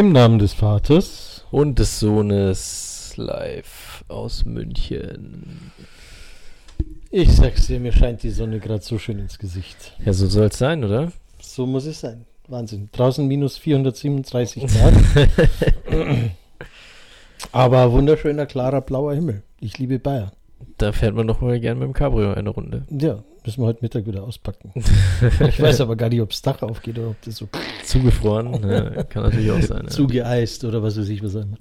Im 0.00 0.12
Namen 0.12 0.38
des 0.38 0.54
Vaters 0.54 1.44
und 1.50 1.78
des 1.78 2.00
Sohnes 2.00 3.12
live 3.16 4.02
aus 4.08 4.46
München. 4.46 5.72
Ich 7.10 7.30
sag's 7.30 7.66
dir, 7.66 7.78
mir 7.80 7.92
scheint 7.92 8.22
die 8.22 8.30
Sonne 8.30 8.60
gerade 8.60 8.82
so 8.82 8.96
schön 8.96 9.18
ins 9.18 9.38
Gesicht. 9.38 9.94
Ja, 10.02 10.14
so 10.14 10.26
soll 10.26 10.46
es 10.46 10.56
sein, 10.56 10.84
oder? 10.84 11.12
So 11.42 11.66
muss 11.66 11.84
es 11.84 12.00
sein. 12.00 12.24
Wahnsinn. 12.48 12.88
Draußen 12.92 13.28
minus 13.28 13.58
437 13.58 14.68
Grad. 14.68 14.94
Aber 17.52 17.92
wunderschöner, 17.92 18.46
klarer, 18.46 18.80
blauer 18.80 19.12
Himmel. 19.12 19.42
Ich 19.60 19.76
liebe 19.76 19.98
Bayern. 19.98 20.32
Da 20.78 20.92
fährt 20.92 21.14
man 21.14 21.26
doch 21.26 21.42
mal 21.42 21.60
gerne 21.60 21.78
mit 21.78 21.88
dem 21.88 21.92
Cabrio 21.92 22.32
eine 22.32 22.48
Runde. 22.48 22.86
Ja, 22.88 23.22
müssen 23.44 23.62
wir 23.62 23.66
heute 23.66 23.80
Mittag 23.82 24.06
wieder 24.06 24.22
auspacken. 24.22 24.72
ich 25.48 25.60
weiß 25.60 25.80
aber 25.80 25.96
gar 25.96 26.08
nicht, 26.08 26.20
ob 26.20 26.30
das 26.30 26.42
Dach 26.42 26.62
aufgeht 26.62 26.98
oder 26.98 27.10
ob 27.10 27.22
das 27.22 27.36
so 27.36 27.48
Zugefroren, 27.84 28.68
ja, 28.68 29.02
kann 29.04 29.24
natürlich 29.24 29.50
auch 29.50 29.62
sein. 29.62 29.82
Ja. 29.84 29.88
zugeeist 29.88 30.64
oder 30.64 30.82
was 30.82 30.98
weiß 30.98 31.08
ich 31.08 31.22
was 31.22 31.34
immer. 31.34 31.56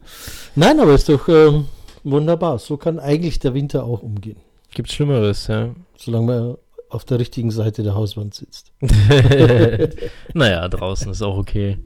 Nein, 0.55 0.79
aber 0.79 0.93
ist 0.93 1.09
doch 1.09 1.27
ähm, 1.27 1.65
wunderbar. 2.03 2.59
So 2.59 2.77
kann 2.77 2.99
eigentlich 2.99 3.39
der 3.39 3.53
Winter 3.53 3.84
auch 3.84 4.03
umgehen. 4.03 4.37
Gibt's 4.73 4.93
Schlimmeres, 4.93 5.47
ja. 5.47 5.73
Solange 5.97 6.25
man 6.25 6.57
auf 6.89 7.05
der 7.05 7.20
richtigen 7.20 7.51
Seite 7.51 7.84
der 7.84 7.95
Hauswand 7.95 8.34
sitzt. 8.34 8.71
naja, 10.34 10.67
draußen 10.67 11.11
ist 11.11 11.21
auch 11.21 11.37
okay. 11.37 11.77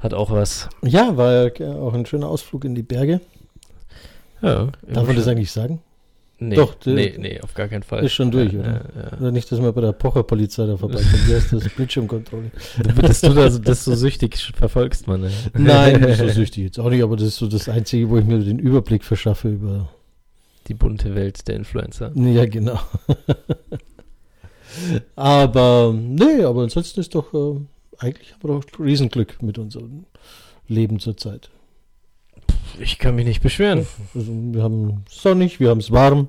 Hat 0.00 0.14
auch 0.14 0.30
was. 0.30 0.68
Ja, 0.82 1.16
war 1.16 1.50
ja 1.58 1.74
auch 1.76 1.94
ein 1.94 2.06
schöner 2.06 2.28
Ausflug 2.28 2.64
in 2.64 2.74
die 2.74 2.82
Berge. 2.82 3.20
Ja. 4.42 4.68
Darf 4.86 5.06
man 5.06 5.16
das 5.16 5.28
eigentlich 5.28 5.52
sagen? 5.52 5.80
Nee, 6.38 6.56
Doch, 6.56 6.74
nee, 6.84 7.14
nee, 7.16 7.40
auf 7.40 7.54
gar 7.54 7.68
keinen 7.68 7.84
Fall. 7.84 8.04
Ist 8.04 8.12
schon 8.12 8.32
durch, 8.32 8.52
ja, 8.52 8.58
oder? 8.58 8.68
Ja, 8.68 9.02
ja. 9.02 9.18
Oder 9.18 9.30
nicht, 9.30 9.50
dass 9.52 9.60
man 9.60 9.72
bei 9.72 9.80
der 9.80 9.92
Pocher-Polizei 9.92 10.66
da 10.66 10.76
vorbeikommt. 10.76 11.28
Wie 11.28 11.34
heißt 11.34 11.52
das? 11.52 11.68
Bildschirmkontrolle. 11.76 12.50
Dass 13.00 13.20
du 13.20 13.32
das, 13.32 13.60
das 13.62 13.84
so 13.84 13.94
süchtig 13.94 14.36
verfolgst, 14.54 15.06
man. 15.06 15.22
Ne? 15.22 15.30
Nein, 15.56 16.00
nicht 16.00 16.18
so 16.18 16.28
süchtig 16.28 16.64
jetzt 16.64 16.80
auch 16.80 16.90
nicht, 16.90 17.04
aber 17.04 17.16
das 17.16 17.28
ist 17.28 17.36
so 17.36 17.46
das 17.46 17.68
Einzige, 17.68 18.10
wo 18.10 18.18
ich 18.18 18.24
mir 18.24 18.40
den 18.40 18.58
Überblick 18.58 19.04
verschaffe 19.04 19.48
über. 19.48 19.88
Die 20.66 20.74
bunte 20.74 21.14
Welt 21.14 21.46
der 21.46 21.56
Influencer. 21.56 22.10
Ja, 22.14 22.46
genau. 22.46 22.80
aber, 25.14 25.94
nee, 25.94 26.42
aber 26.42 26.62
ansonsten 26.62 27.00
ist 27.00 27.14
doch, 27.14 27.34
äh, 27.34 27.60
eigentlich 27.98 28.32
haben 28.32 28.42
wir 28.42 28.60
doch 28.60 28.80
Riesenglück 28.80 29.42
mit 29.42 29.58
unserem 29.58 30.06
Leben 30.66 31.00
zurzeit. 31.00 31.50
Ich 32.80 32.98
kann 32.98 33.14
mich 33.14 33.26
nicht 33.26 33.42
beschweren. 33.42 33.86
Also, 34.14 34.32
wir 34.52 34.62
haben 34.62 35.04
es 35.08 35.22
sonnig, 35.22 35.60
wir 35.60 35.70
haben 35.70 35.78
es 35.80 35.90
warm. 35.90 36.28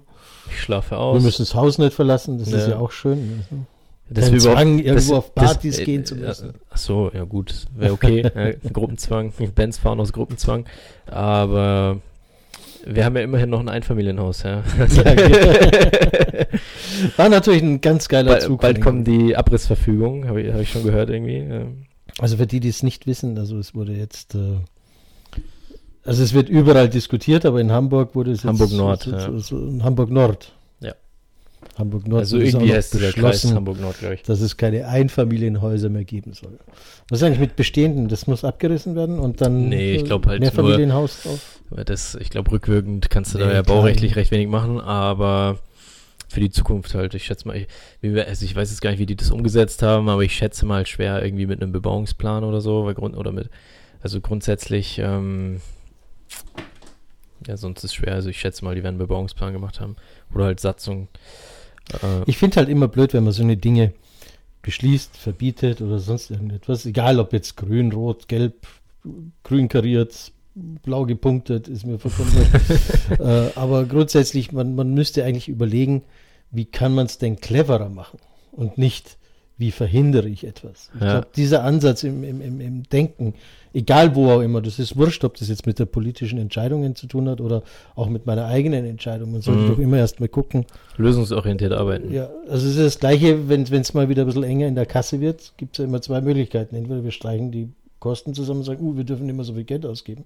Ich 0.49 0.61
schlafe 0.61 0.91
Wir 0.91 0.99
aus. 0.99 1.23
müssen 1.23 1.41
das 1.41 1.55
Haus 1.55 1.77
nicht 1.79 1.93
verlassen, 1.93 2.37
das 2.37 2.49
ist 2.49 2.67
Ja. 2.67 2.73
ja 2.73 2.77
auch 2.79 2.91
schön. 2.91 3.43
Also. 3.51 3.65
dass 4.07 4.25
Kein 4.25 4.33
wir 4.33 4.39
überhaupt- 4.41 4.57
Zwang, 4.59 4.77
irgendwo 4.79 4.93
das- 4.93 5.11
auf 5.11 5.31
das- 5.33 5.43
Partys 5.45 5.79
äh, 5.79 5.85
gehen 5.85 6.05
zu 6.05 6.13
äh, 6.15 6.19
müssen. 6.19 6.53
Ach 6.69 6.77
so, 6.77 7.09
ja 7.13 7.23
gut, 7.23 7.65
wäre 7.75 7.91
okay. 7.93 8.21
ja, 8.35 8.51
Gruppenzwang. 8.71 9.33
Bands 9.55 9.79
fahren 9.79 9.99
aus 9.99 10.13
Gruppenzwang. 10.13 10.65
Aber 11.07 11.97
wir 12.85 13.03
haben 13.03 13.15
ja 13.17 13.23
immerhin 13.23 13.49
noch 13.49 13.59
ein 13.61 13.69
Einfamilienhaus, 13.69 14.43
ja. 14.43 14.61
War 17.17 17.29
natürlich 17.29 17.63
ein 17.63 17.81
ganz 17.81 18.07
geiler 18.07 18.33
bald, 18.33 18.43
Zug. 18.43 18.61
bald 18.61 18.81
kommen 18.81 19.03
die 19.03 19.35
Abrissverfügungen, 19.35 20.27
habe 20.27 20.41
ich, 20.43 20.53
hab 20.53 20.61
ich 20.61 20.69
schon 20.71 20.83
gehört 20.83 21.09
irgendwie. 21.09 21.43
Also 22.19 22.37
für 22.37 22.47
die, 22.47 22.59
die 22.59 22.69
es 22.69 22.83
nicht 22.83 23.07
wissen, 23.07 23.37
also 23.37 23.57
es 23.57 23.75
wurde 23.75 23.93
jetzt, 23.93 24.35
äh, 24.35 24.57
also 26.05 26.23
es 26.23 26.33
wird 26.33 26.49
überall 26.49 26.87
diskutiert, 26.87 27.45
aber 27.45 27.59
in 27.59 27.71
Hamburg 27.71 28.15
wurde 28.15 28.31
es 28.31 28.43
jetzt 28.43 28.49
Hamburg 28.49 28.71
Nord, 28.71 29.03
so, 29.03 29.11
ja. 29.11 29.39
so, 29.39 29.79
Hamburg 29.83 30.11
Nord. 30.11 30.53
Ja. 30.79 30.93
Hamburg 31.77 32.07
Nord. 32.07 32.21
Also 32.21 32.37
irgendwie 32.37 32.71
heißt 32.71 32.91
Kreis 32.91 33.13
beschlossen, 33.13 33.55
Hamburg-Nord, 33.55 33.99
glaube 33.99 34.13
ich. 34.15 34.23
dass 34.23 34.39
es 34.39 34.55
keine 34.55 34.87
Einfamilienhäuser 34.87 35.89
mehr 35.89 36.03
geben 36.05 36.33
soll. 36.33 36.59
Was 37.09 37.19
ist 37.19 37.23
eigentlich 37.23 37.39
mit 37.39 37.55
bestehenden? 37.55 38.07
Das 38.07 38.27
muss 38.27 38.43
abgerissen 38.43 38.95
werden 38.95 39.19
und 39.19 39.41
dann 39.41 39.69
Nee, 39.69 39.95
ich 39.95 40.01
äh, 40.03 40.05
glaub 40.05 40.27
halt 40.27 40.41
Mehrfamilienhaus 40.41 41.23
drauf. 41.23 41.59
Weil 41.71 41.83
Das, 41.85 42.15
ich 42.15 42.29
glaube, 42.29 42.51
rückwirkend 42.51 43.09
kannst 43.09 43.33
du 43.33 43.39
da 43.39 43.47
Nee, 43.47 43.53
ja 43.53 43.63
klar. 43.63 43.77
baurechtlich 43.77 44.15
recht 44.15 44.31
wenig 44.31 44.47
machen, 44.47 44.79
aber 44.79 45.59
für 46.27 46.39
die 46.39 46.51
Zukunft 46.51 46.93
halt. 46.93 47.15
Ich 47.15 47.25
schätze 47.25 47.47
mal, 47.47 47.55
ich, 47.57 47.67
also 48.03 48.45
ich 48.45 48.55
weiß 48.55 48.69
jetzt 48.69 48.81
gar 48.81 48.91
nicht, 48.91 48.99
wie 48.99 49.05
die 49.05 49.15
das 49.15 49.31
umgesetzt 49.31 49.81
haben, 49.81 50.07
aber 50.09 50.21
ich 50.21 50.35
schätze 50.35 50.65
mal 50.65 50.85
schwer 50.85 51.23
irgendwie 51.23 51.47
mit 51.47 51.61
einem 51.61 51.71
Bebauungsplan 51.71 52.43
oder 52.43 52.61
so, 52.61 52.85
weil 52.85 52.93
Grund, 52.93 53.17
oder 53.17 53.31
mit, 53.31 53.49
also 54.01 54.21
grundsätzlich, 54.21 54.99
ähm, 54.99 55.61
ja, 57.47 57.57
sonst 57.57 57.79
ist 57.79 57.83
es 57.85 57.93
schwer. 57.93 58.13
Also 58.13 58.29
ich 58.29 58.39
schätze 58.39 58.63
mal, 58.65 58.75
die 58.75 58.83
werden 58.83 58.97
Bebauungsplan 58.97 59.53
gemacht 59.53 59.79
haben. 59.79 59.95
Oder 60.33 60.45
halt 60.45 60.59
Satzung. 60.59 61.07
Äh, 62.01 62.23
Ich 62.25 62.37
finde 62.37 62.57
halt 62.57 62.69
immer 62.69 62.87
blöd, 62.87 63.13
wenn 63.13 63.23
man 63.23 63.33
so 63.33 63.43
eine 63.43 63.57
Dinge 63.57 63.93
beschließt, 64.61 65.15
verbietet 65.15 65.81
oder 65.81 65.99
sonst 65.99 66.31
irgendetwas. 66.31 66.85
Egal 66.85 67.19
ob 67.19 67.33
jetzt 67.33 67.55
grün, 67.55 67.91
rot, 67.91 68.27
gelb, 68.27 68.65
grün 69.43 69.67
kariert, 69.67 70.31
blau 70.55 71.05
gepunktet, 71.05 71.67
ist 71.67 71.85
mir 71.85 71.99
vollkommen 71.99 72.31
äh, 73.19 73.51
Aber 73.55 73.85
grundsätzlich, 73.85 74.51
man, 74.51 74.73
man 74.75 74.93
müsste 74.93 75.23
eigentlich 75.23 75.49
überlegen, 75.49 76.03
wie 76.49 76.65
kann 76.65 76.95
man 76.95 77.05
es 77.05 77.17
denn 77.17 77.35
cleverer 77.39 77.89
machen 77.89 78.19
und 78.51 78.77
nicht, 78.77 79.17
wie 79.57 79.71
verhindere 79.71 80.27
ich 80.27 80.45
etwas. 80.45 80.89
Ich 80.95 81.01
Ja. 81.01 81.11
glaube, 81.11 81.27
dieser 81.35 81.63
Ansatz 81.63 82.03
im, 82.03 82.23
im, 82.25 82.41
im, 82.41 82.59
im 82.59 82.83
Denken, 82.89 83.33
egal 83.73 84.13
wo 84.15 84.29
auch 84.31 84.41
immer, 84.41 84.61
das 84.61 84.79
ist 84.79 84.97
wurscht, 84.97 85.23
ob 85.23 85.37
das 85.37 85.47
jetzt 85.47 85.65
mit 85.65 85.79
der 85.79 85.85
politischen 85.85 86.37
Entscheidungen 86.39 86.95
zu 86.95 87.07
tun 87.07 87.29
hat 87.29 87.39
oder 87.39 87.63
auch 87.95 88.09
mit 88.09 88.25
meiner 88.25 88.45
eigenen 88.47 88.85
Entscheidung. 88.85 89.31
Man 89.31 89.41
sollte 89.41 89.61
Mhm. 89.63 89.67
doch 89.67 89.79
immer 89.79 89.97
erst 89.97 90.19
mal 90.19 90.27
gucken, 90.27 90.65
lösungsorientiert 90.97 91.71
arbeiten. 91.71 92.11
ja, 92.13 92.29
also 92.49 92.67
es 92.67 92.75
ist 92.75 92.85
das 92.85 92.99
Gleiche, 92.99 93.47
wenn 93.49 93.61
es 93.63 93.93
mal 93.93 94.09
wieder 94.09 94.23
ein 94.23 94.27
bisschen 94.27 94.43
enger 94.43 94.67
in 94.67 94.75
der 94.75 94.85
Kasse 94.85 95.21
wird, 95.21 95.53
gibt 95.57 95.75
es 95.75 95.79
ja 95.79 95.85
immer 95.85 96.01
zwei 96.01 96.19
Möglichkeiten. 96.21 96.75
Entweder 96.75 97.03
wir 97.03 97.11
streichen 97.11 97.51
die 97.51 97.69
Kosten 97.99 98.33
zusammen 98.33 98.59
und 98.59 98.65
sagen, 98.65 98.85
uh, 98.85 98.97
wir 98.97 99.03
dürfen 99.05 99.25
nicht 99.25 99.35
mehr 99.35 99.45
so 99.45 99.53
viel 99.53 99.63
Geld 99.63 99.85
ausgeben. 99.85 100.25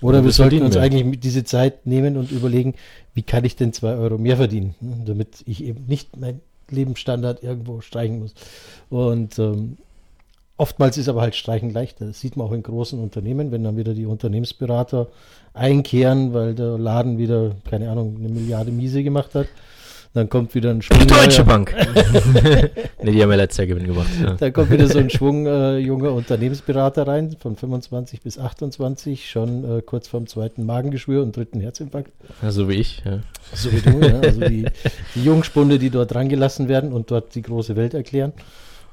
Oder 0.00 0.24
wir 0.24 0.30
sollten 0.30 0.62
uns 0.62 0.76
mehr. 0.76 0.84
eigentlich 0.84 1.18
diese 1.20 1.42
Zeit 1.44 1.84
nehmen 1.86 2.16
und 2.16 2.30
überlegen, 2.30 2.74
wie 3.12 3.22
kann 3.22 3.44
ich 3.44 3.56
denn 3.56 3.72
zwei 3.72 3.96
Euro 3.96 4.16
mehr 4.16 4.36
verdienen, 4.36 4.74
hm, 4.80 5.04
damit 5.04 5.42
ich 5.44 5.64
eben 5.64 5.84
nicht 5.86 6.16
mein 6.16 6.40
Lebensstandard 6.72 7.42
irgendwo 7.42 7.80
streichen 7.80 8.20
muss. 8.20 8.34
Und 8.88 9.38
ähm, 9.38 9.78
oftmals 10.56 10.98
ist 10.98 11.08
aber 11.08 11.22
halt 11.22 11.34
Streichen 11.34 11.70
leichter. 11.70 12.06
Das 12.06 12.20
sieht 12.20 12.36
man 12.36 12.46
auch 12.46 12.52
in 12.52 12.62
großen 12.62 13.00
Unternehmen, 13.00 13.50
wenn 13.50 13.64
dann 13.64 13.76
wieder 13.76 13.94
die 13.94 14.06
Unternehmensberater 14.06 15.08
einkehren, 15.54 16.32
weil 16.34 16.54
der 16.54 16.78
Laden 16.78 17.18
wieder, 17.18 17.52
keine 17.68 17.90
Ahnung, 17.90 18.16
eine 18.18 18.28
Milliarde 18.28 18.70
Miese 18.70 19.02
gemacht 19.02 19.34
hat. 19.34 19.46
Dann 20.12 20.28
kommt 20.28 20.54
wieder 20.56 20.70
ein 20.70 20.82
Schwung. 20.82 20.98
Die 20.98 21.06
Deutsche 21.06 21.44
neuer- 21.44 21.46
Bank. 21.46 21.72
ne, 23.02 23.12
die 23.12 23.22
haben 23.22 23.30
ja 23.30 23.36
letztes 23.36 23.58
Jahr 23.58 23.66
Gewinn 23.68 23.86
gemacht. 23.86 24.08
Ja. 24.20 24.34
da 24.34 24.50
kommt 24.50 24.70
wieder 24.70 24.88
so 24.88 24.98
ein 24.98 25.08
Schwung 25.08 25.46
äh, 25.46 25.78
junger 25.78 26.12
Unternehmensberater 26.12 27.06
rein, 27.06 27.36
von 27.38 27.54
25 27.56 28.20
bis 28.20 28.36
28, 28.36 29.30
schon 29.30 29.78
äh, 29.78 29.82
kurz 29.82 30.08
vorm 30.08 30.26
zweiten 30.26 30.66
Magengeschwür 30.66 31.22
und 31.22 31.36
dritten 31.36 31.60
Herzinfarkt. 31.60 32.10
Ja, 32.42 32.50
so 32.50 32.68
wie 32.68 32.74
ich. 32.74 33.02
Ja. 33.04 33.20
So 33.54 33.70
wie 33.70 33.80
du, 33.80 34.00
ja. 34.04 34.18
Also 34.18 34.40
die, 34.40 34.66
die 35.14 35.24
Jungspunde, 35.24 35.78
die 35.78 35.90
dort 35.90 36.12
rangelassen 36.14 36.68
werden 36.68 36.92
und 36.92 37.10
dort 37.12 37.34
die 37.36 37.42
große 37.42 37.76
Welt 37.76 37.94
erklären. 37.94 38.32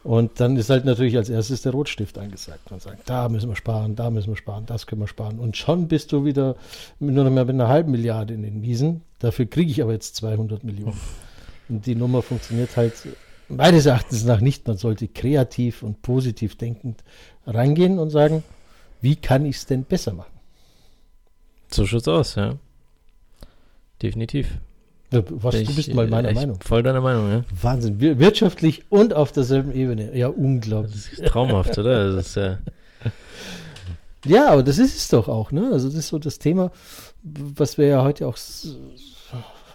Und 0.08 0.40
dann 0.40 0.56
ist 0.56 0.70
halt 0.70 0.86
natürlich 0.86 1.18
als 1.18 1.28
erstes 1.28 1.64
der 1.64 1.74
Rotstift 1.74 2.18
angesagt. 2.18 2.72
Man 2.72 2.80
sagt, 2.80 3.10
da 3.10 3.28
müssen 3.28 3.50
wir 3.50 3.58
sparen, 3.58 3.98
da 3.98 4.10
müssen 4.10 4.30
wir 4.30 4.38
sparen, 4.38 4.66
das 4.66 4.88
können 4.88 5.02
wir 5.02 5.08
sparen. 5.10 5.38
Und 5.38 5.58
schon 5.58 5.90
bist 5.90 6.14
du 6.14 6.24
wieder 6.24 6.56
nur 7.00 7.26
noch 7.26 7.30
mehr 7.30 7.44
mit 7.44 7.56
einer 7.56 7.68
halben 7.68 7.92
Milliarde 7.92 8.34
in 8.34 8.42
den 8.42 8.62
Wiesen. 8.62 9.02
Dafür 9.20 9.48
kriege 9.48 9.70
ich 9.70 9.82
aber 9.82 9.92
jetzt 9.92 10.16
200 10.16 10.64
Millionen. 10.64 10.98
Und 11.68 11.86
die 11.86 11.96
Nummer 11.96 12.22
funktioniert 12.22 12.78
halt 12.78 12.94
meines 13.50 13.86
Erachtens 13.86 14.24
nach 14.24 14.40
nicht. 14.40 14.66
Man 14.66 14.78
sollte 14.78 15.10
kreativ 15.10 15.84
und 15.84 16.02
positiv 16.02 16.56
denkend 16.56 17.04
reingehen 17.46 18.00
und 18.00 18.10
sagen, 18.10 18.46
wie 19.02 19.18
kann 19.18 19.46
ich 19.46 19.58
es 19.58 19.66
denn 19.66 19.84
besser 19.84 20.14
machen? 20.14 20.32
So 21.70 21.86
schaut's 21.86 22.08
aus, 22.08 22.36
ja. 22.36 22.56
Definitiv. 24.02 24.58
Was, 25.10 25.56
Bin 25.56 25.64
du 25.64 25.70
ich, 25.72 25.76
bist 25.76 25.94
mal 25.94 26.06
äh, 26.06 26.10
meiner 26.10 26.30
echt 26.30 26.36
Meinung. 26.40 26.60
Voll 26.62 26.84
deiner 26.84 27.00
Meinung, 27.02 27.30
ja. 27.32 27.44
Wahnsinn. 27.62 28.00
Wir- 28.02 28.20
Wirtschaftlich 28.20 28.84
und 28.90 29.14
auf 29.14 29.32
derselben 29.32 29.72
Ebene. 29.74 30.16
Ja, 30.18 30.28
Das 30.28 30.38
unglaublich. 30.38 30.96
ist 31.14 31.26
traumhaft, 31.26 31.78
oder? 31.78 32.14
Das 32.14 32.28
ist 32.28 32.36
ja. 32.36 32.58
Ja, 34.26 34.50
aber 34.50 34.64
das 34.64 34.78
ist 34.80 34.98
es 34.98 35.08
doch 35.08 35.30
auch, 35.30 35.52
ne? 35.54 35.70
Also 35.72 35.88
das 35.88 35.96
ist 35.98 36.08
so 36.10 36.20
das 36.20 36.40
Thema, 36.40 36.72
was 37.24 37.78
wir 37.78 37.88
ja 37.88 38.04
heute 38.04 38.28
auch 38.28 38.38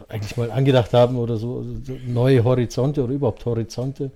eigentlich 0.09 0.37
mal 0.37 0.51
angedacht 0.51 0.93
haben 0.93 1.17
oder 1.17 1.37
so, 1.39 1.59
also 1.59 1.71
so 1.85 1.93
neue 2.07 2.45
Horizonte 2.45 3.03
oder 3.05 3.15
überhaupt 3.15 3.47
Horizonte 3.47 4.11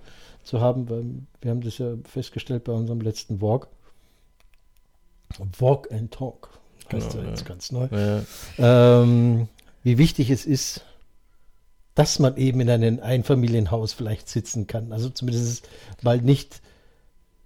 zu 0.44 0.60
haben, 0.60 0.90
weil 0.90 1.04
wir 1.40 1.50
haben 1.50 1.62
das 1.62 1.78
ja 1.78 1.92
festgestellt 2.04 2.64
bei 2.64 2.72
unserem 2.72 3.00
letzten 3.00 3.40
Walk. 3.40 3.68
Walk 5.58 5.90
and 5.92 6.10
Talk. 6.12 6.50
Heißt 6.92 7.10
Genau, 7.10 7.20
ja 7.20 7.24
ja. 7.24 7.30
jetzt 7.30 7.44
ganz 7.46 7.72
neu. 7.72 7.88
ja. 7.90 8.22
ähm, 9.02 9.48
wie 9.82 9.98
wichtig 9.98 10.30
es 10.30 10.44
ist, 10.46 10.82
dass 11.96 12.18
man 12.18 12.36
eben 12.36 12.60
in 12.60 12.70
einem 12.70 13.00
Einfamilienhaus 13.00 13.94
vielleicht 13.94 14.28
sitzen 14.28 14.66
kann. 14.66 14.92
Also 14.92 15.08
zumindest 15.08 15.68
mal 16.02 16.20
nicht, 16.20 16.60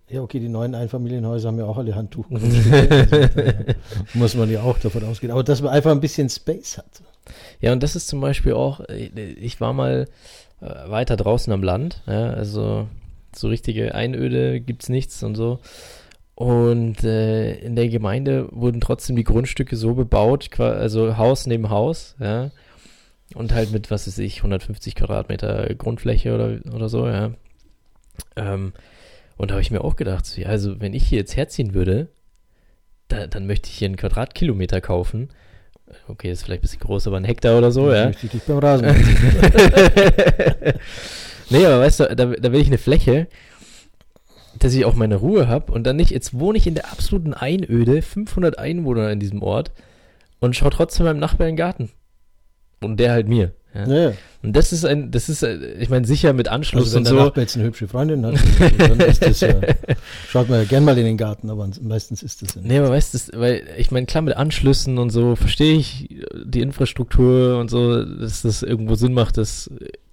ja 0.08 0.20
okay, 0.23 0.41
die 0.41 0.49
neuen 0.49 0.75
Einfamilienhäuser 0.75 1.49
haben 1.49 1.58
ja 1.58 1.67
auch 1.67 1.79
alle 1.79 1.94
also, 1.94 2.70
äh, 2.70 3.75
muss 4.14 4.35
man 4.35 4.50
ja 4.50 4.62
auch 4.62 4.79
davon 4.79 5.05
ausgehen. 5.05 5.31
Aber 5.31 5.44
dass 5.44 5.62
man 5.62 5.73
einfach 5.73 5.93
ein 5.93 6.00
bisschen 6.00 6.29
Space 6.29 6.79
hat. 6.79 7.02
Ja, 7.61 7.73
und 7.73 7.82
das 7.82 7.94
ist 7.94 8.08
zum 8.08 8.20
Beispiel 8.20 8.55
auch, 8.55 8.81
ich 8.88 9.61
war 9.61 9.73
mal 9.73 10.08
äh, 10.61 10.91
weiter 10.91 11.17
draußen 11.17 11.52
am 11.52 11.62
Land, 11.62 12.02
ja, 12.08 12.31
also 12.31 12.88
so 13.35 13.47
richtige 13.47 13.94
Einöde 13.94 14.61
gibt's 14.61 14.88
nichts 14.88 15.23
und 15.23 15.37
so. 15.37 15.61
Und 16.35 17.05
äh, 17.05 17.52
in 17.61 17.76
der 17.76 17.88
Gemeinde 17.88 18.49
wurden 18.50 18.81
trotzdem 18.81 19.14
die 19.14 19.25
Grundstücke 19.25 19.76
so 19.76 19.94
bebaut, 19.94 20.49
also 20.58 21.17
Haus 21.19 21.47
neben 21.47 21.70
Haus, 21.70 22.17
ja. 22.19 22.50
Und 23.35 23.53
halt 23.53 23.73
mit, 23.73 23.91
was 23.91 24.06
weiß 24.06 24.19
ich, 24.19 24.38
150 24.38 24.94
Quadratmeter 24.94 25.73
Grundfläche 25.75 26.35
oder, 26.35 26.59
oder 26.75 26.88
so, 26.88 27.06
ja. 27.06 27.32
Ähm, 28.37 28.73
und 29.37 29.50
da 29.50 29.55
habe 29.55 29.62
ich 29.62 29.71
mir 29.71 29.82
auch 29.82 29.97
gedacht, 29.97 30.27
so, 30.27 30.41
ja, 30.41 30.49
also 30.49 30.81
wenn 30.81 30.94
ich 30.94 31.06
hier 31.06 31.19
jetzt 31.19 31.37
herziehen 31.37 31.75
würde, 31.75 32.09
da, 33.09 33.27
dann 33.27 33.47
möchte 33.47 33.69
ich 33.69 33.79
hier 33.79 33.87
einen 33.87 33.97
Quadratkilometer 33.97 34.81
kaufen. 34.81 35.31
Okay, 36.09 36.31
ist 36.31 36.44
vielleicht 36.44 36.61
ein 36.61 36.62
bisschen 36.62 36.81
groß, 36.81 37.06
aber 37.06 37.17
ein 37.17 37.25
Hektar 37.25 37.59
oder 37.59 37.73
so, 37.73 37.93
ja. 37.93 38.06
Möchte 38.06 38.27
ich 38.27 38.32
dich 38.32 38.43
beim 38.43 38.59
Rasen. 38.59 38.87
nee, 41.50 41.65
aber 41.65 41.81
weißt 41.81 42.00
du, 42.00 42.15
da, 42.15 42.26
da 42.26 42.53
will 42.53 42.61
ich 42.61 42.69
eine 42.69 42.79
Fläche, 42.79 43.29
dass 44.59 44.75
ich 44.75 44.85
auch 44.85 44.94
meine 44.94 45.17
Ruhe 45.17 45.49
habe 45.49 45.73
und 45.73 45.85
dann 45.85 45.97
nicht, 45.97 46.11
jetzt 46.11 46.38
wohne 46.38 46.59
ich 46.59 46.67
in 46.67 46.75
der 46.75 46.91
absoluten 46.93 47.35
Einöde, 47.35 48.03
500 48.03 48.59
Einwohner 48.59 49.11
in 49.11 49.21
diesem 49.21 49.43
Ort 49.43 49.73
und 50.38 50.55
schaue 50.55 50.71
trotzdem 50.71 51.06
meinem 51.06 51.19
Nachbarn 51.19 51.50
in 51.50 51.55
den 51.55 51.59
Garten. 51.59 51.91
Und 52.81 52.99
der 52.99 53.12
halt 53.12 53.29
mir. 53.29 53.53
Ja. 53.75 53.87
ja, 53.87 54.03
ja. 54.11 54.12
Und 54.43 54.56
das 54.56 54.73
ist 54.73 54.85
ein, 54.85 55.11
das 55.11 55.29
ist, 55.29 55.43
äh, 55.43 55.75
ich 55.75 55.91
meine, 55.91 56.06
sicher 56.06 56.32
mit 56.32 56.49
Anschluss 56.49 56.85
Also 56.85 56.94
wenn 56.94 57.00
und 57.00 57.05
der 57.05 57.12
so. 57.12 57.25
Nachbar 57.27 57.43
jetzt 57.43 57.56
eine 57.56 57.67
hübsche 57.67 57.87
Freundin 57.87 58.25
hat, 58.25 58.35
dann 58.79 58.99
ist 59.00 59.25
das, 59.25 59.43
äh, 59.43 59.75
schaut 60.29 60.49
man 60.49 60.61
ja 60.61 60.65
gern 60.65 60.85
mal 60.85 60.97
in 60.99 61.05
den 61.05 61.19
Garten, 61.19 61.50
aber 61.50 61.69
meistens 61.82 62.23
ist 62.23 62.43
das 62.43 62.55
ja 62.55 62.62
nicht. 62.62 62.71
Nee, 62.71 62.79
aber 62.79 62.91
weißt 62.91 63.15
du, 63.15 63.38
weil 63.38 63.62
ich 63.77 63.91
meine, 63.91 64.06
klar 64.06 64.23
mit 64.23 64.37
Anschlüssen 64.37 64.99
und 64.99 65.11
so 65.11 65.37
verstehe 65.37 65.77
ich 65.77 66.09
die 66.43 66.62
Infrastruktur 66.62 67.59
und 67.59 67.71
so, 67.71 68.03
dass 68.03 68.43
das 68.43 68.62
irgendwo 68.62 68.94
Sinn 68.94 69.12
macht, 69.12 69.37
das 69.37 69.71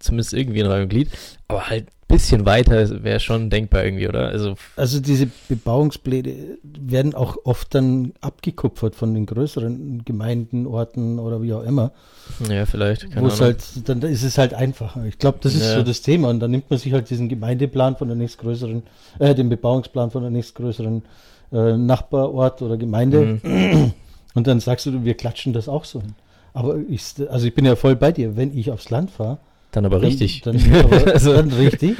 zumindest 0.07 0.33
irgendwie 0.33 0.59
in 0.59 0.65
Reihe 0.67 0.83
und 0.83 0.89
Glied, 0.89 1.09
aber 1.47 1.69
halt 1.69 1.87
ein 1.87 2.15
bisschen 2.15 2.45
weiter 2.45 3.03
wäre 3.03 3.19
schon 3.19 3.49
denkbar 3.49 3.83
irgendwie, 3.83 4.07
oder? 4.07 4.29
Also, 4.29 4.55
Also 4.77 4.99
diese 5.01 5.27
Bebauungspläne 5.49 6.57
werden 6.63 7.13
auch 7.15 7.37
oft 7.43 7.75
dann 7.75 8.13
abgekupfert 8.21 8.95
von 8.95 9.13
den 9.13 9.25
größeren 9.25 10.03
Gemeinden, 10.05 10.65
Orten 10.67 11.19
oder 11.19 11.41
wie 11.41 11.53
auch 11.53 11.63
immer, 11.63 11.91
ja, 12.49 12.65
vielleicht. 12.65 13.07
wo 13.19 13.27
es 13.27 13.41
halt, 13.41 13.61
dann 13.89 14.01
ist 14.01 14.23
es 14.23 14.37
halt 14.37 14.53
einfacher. 14.53 15.05
Ich 15.05 15.17
glaube, 15.19 15.39
das 15.41 15.53
ist 15.53 15.63
Ja. 15.63 15.75
so 15.75 15.83
das 15.83 16.01
Thema 16.01 16.29
und 16.29 16.39
dann 16.39 16.51
nimmt 16.51 16.69
man 16.69 16.79
sich 16.79 16.93
halt 16.93 17.09
diesen 17.09 17.29
Gemeindeplan 17.29 17.97
von 17.97 18.07
der 18.07 18.17
nächstgrößeren, 18.17 18.83
äh, 19.19 19.35
den 19.35 19.49
Bebauungsplan 19.49 20.09
von 20.11 20.21
der 20.23 20.31
nächstgrößeren 20.31 21.03
äh, 21.51 21.77
Nachbarort 21.77 22.61
oder 22.61 22.77
Gemeinde 22.77 23.39
Mhm. 23.43 23.93
und 24.33 24.47
dann 24.47 24.59
sagst 24.59 24.85
du, 24.85 25.03
wir 25.03 25.13
klatschen 25.15 25.53
das 25.53 25.67
auch 25.69 25.83
so 25.85 26.01
hin. 26.01 26.15
Aber 26.53 26.77
ich, 26.89 27.03
also 27.29 27.45
ich 27.47 27.53
bin 27.53 27.65
ja 27.65 27.75
voll 27.75 27.95
bei 27.95 28.11
dir, 28.11 28.35
wenn 28.35 28.57
ich 28.57 28.71
aufs 28.71 28.89
Land 28.89 29.11
fahre, 29.11 29.37
Dann 29.77 29.85
aber 29.85 29.99
Dann- 29.99 30.09
richtig. 30.09 30.41
Dann, 30.41 30.57
aber, 30.73 31.05
Also- 31.13 31.33
dann 31.33 31.51
richtig. 31.51 31.97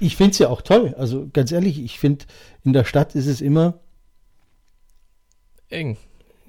Ich 0.00 0.16
finde 0.16 0.32
es 0.32 0.38
ja 0.40 0.48
auch 0.48 0.62
toll. 0.62 0.96
Also 0.98 1.28
ganz 1.32 1.52
ehrlich, 1.52 1.80
ich 1.80 2.00
finde, 2.00 2.24
in 2.64 2.72
der 2.72 2.82
Stadt 2.82 3.14
ist 3.14 3.28
es 3.28 3.40
immer 3.40 3.78
eng. 5.68 5.96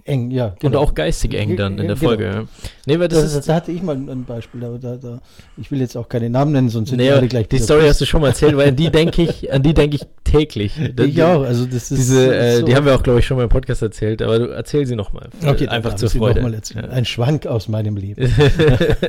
Eng, 0.10 0.32
ja. 0.32 0.56
Und 0.64 0.76
auch 0.76 0.94
geistig 0.94 1.34
eng 1.36 1.56
dann 1.56 1.78
in 1.78 1.88
der 1.88 1.96
Genau. 1.96 2.08
Folge. 2.10 2.24
Ja. 2.26 2.44
Nee, 2.86 3.00
weil 3.00 3.08
das 3.08 3.22
Das, 3.24 3.34
ist. 3.36 3.48
da 3.50 3.56
hatte 3.56 3.72
ich 3.72 3.82
mal 3.82 3.96
ein, 3.96 4.26
Beispiel, 4.26 4.64
aber 4.66 4.78
da, 4.80 4.98
da, 4.98 5.22
ich 5.58 5.72
will 5.72 5.80
jetzt 5.80 5.96
auch 5.96 6.10
keine 6.10 6.30
Namen 6.30 6.52
nennen, 6.52 6.70
sonst 6.70 6.90
sind 6.90 6.98
Nee, 6.98 7.06
die 7.06 7.12
alle 7.12 7.28
gleich 7.28 7.48
die 7.48 7.60
Story 7.60 7.84
hast 7.88 8.02
du 8.02 8.06
schon 8.06 8.22
mal 8.22 8.28
erzählt, 8.30 8.58
weil 8.58 8.70
an 8.70 8.76
die 8.76 8.90
denke 8.92 9.22
ich, 9.22 9.54
an 9.54 9.64
die 9.64 9.74
denke 9.74 9.96
ich 9.98 10.04
täglich. 10.24 10.74
Ich 11.00 11.24
auch, 11.24 11.44
also 11.44 11.66
das 11.66 11.92
ist 11.92 11.98
Diese, 11.98 12.36
äh, 12.36 12.58
so- 12.58 12.66
die 12.66 12.76
haben 12.76 12.86
wir 12.86 12.96
auch, 12.96 13.04
glaube 13.04 13.20
ich, 13.20 13.26
schon 13.26 13.38
mal 13.38 13.44
im 13.44 13.50
Podcast 13.50 13.82
erzählt, 13.82 14.22
aber 14.22 14.40
du 14.40 14.46
erzähl 14.48 14.86
sie 14.86 14.96
nochmal. 14.96 15.30
Okay, 15.46 15.68
einfach 15.68 15.96
zur 15.96 16.10
Freude. 16.10 16.42
Ja. 16.42 16.82
Ein 16.90 17.06
Schwank 17.06 17.46
aus 17.48 17.68
meinem 17.68 17.96
Leben. 17.96 18.22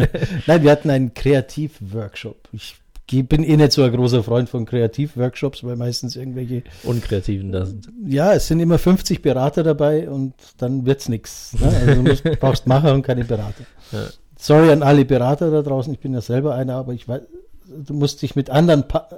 Nein, 0.46 0.62
wir 0.62 0.70
hatten 0.70 0.90
einen 0.90 1.14
Kreativworkshop. 1.14 2.48
Ich 2.52 2.76
bin 3.12 3.44
eh 3.44 3.56
nicht 3.56 3.72
so 3.72 3.82
ein 3.82 3.92
großer 3.92 4.22
Freund 4.22 4.48
von 4.48 4.66
Kreativworkshops, 4.66 5.64
weil 5.64 5.76
meistens 5.76 6.16
irgendwelche 6.16 6.62
Unkreativen 6.84 7.52
da 7.52 7.66
sind. 7.66 7.88
Ja, 8.06 8.32
es 8.32 8.46
sind 8.46 8.60
immer 8.60 8.78
50 8.78 9.22
Berater 9.22 9.62
dabei 9.62 10.08
und 10.08 10.34
dann 10.58 10.86
wird's 10.86 11.08
nix. 11.08 11.54
Ne? 11.54 11.66
Also 11.66 11.94
du 11.94 12.02
musst, 12.02 12.24
brauchst 12.40 12.66
Macher 12.66 12.94
und 12.94 13.02
keine 13.02 13.24
Berater. 13.24 13.64
Ja. 13.92 14.06
Sorry 14.36 14.70
an 14.70 14.82
alle 14.82 15.04
Berater 15.04 15.50
da 15.50 15.62
draußen, 15.62 15.92
ich 15.92 16.00
bin 16.00 16.14
ja 16.14 16.20
selber 16.20 16.54
einer, 16.54 16.76
aber 16.76 16.92
ich 16.94 17.08
weiß, 17.08 17.22
du 17.86 17.94
musst 17.94 18.22
dich 18.22 18.36
mit 18.36 18.48
anderen 18.48 18.88
pa 18.88 19.08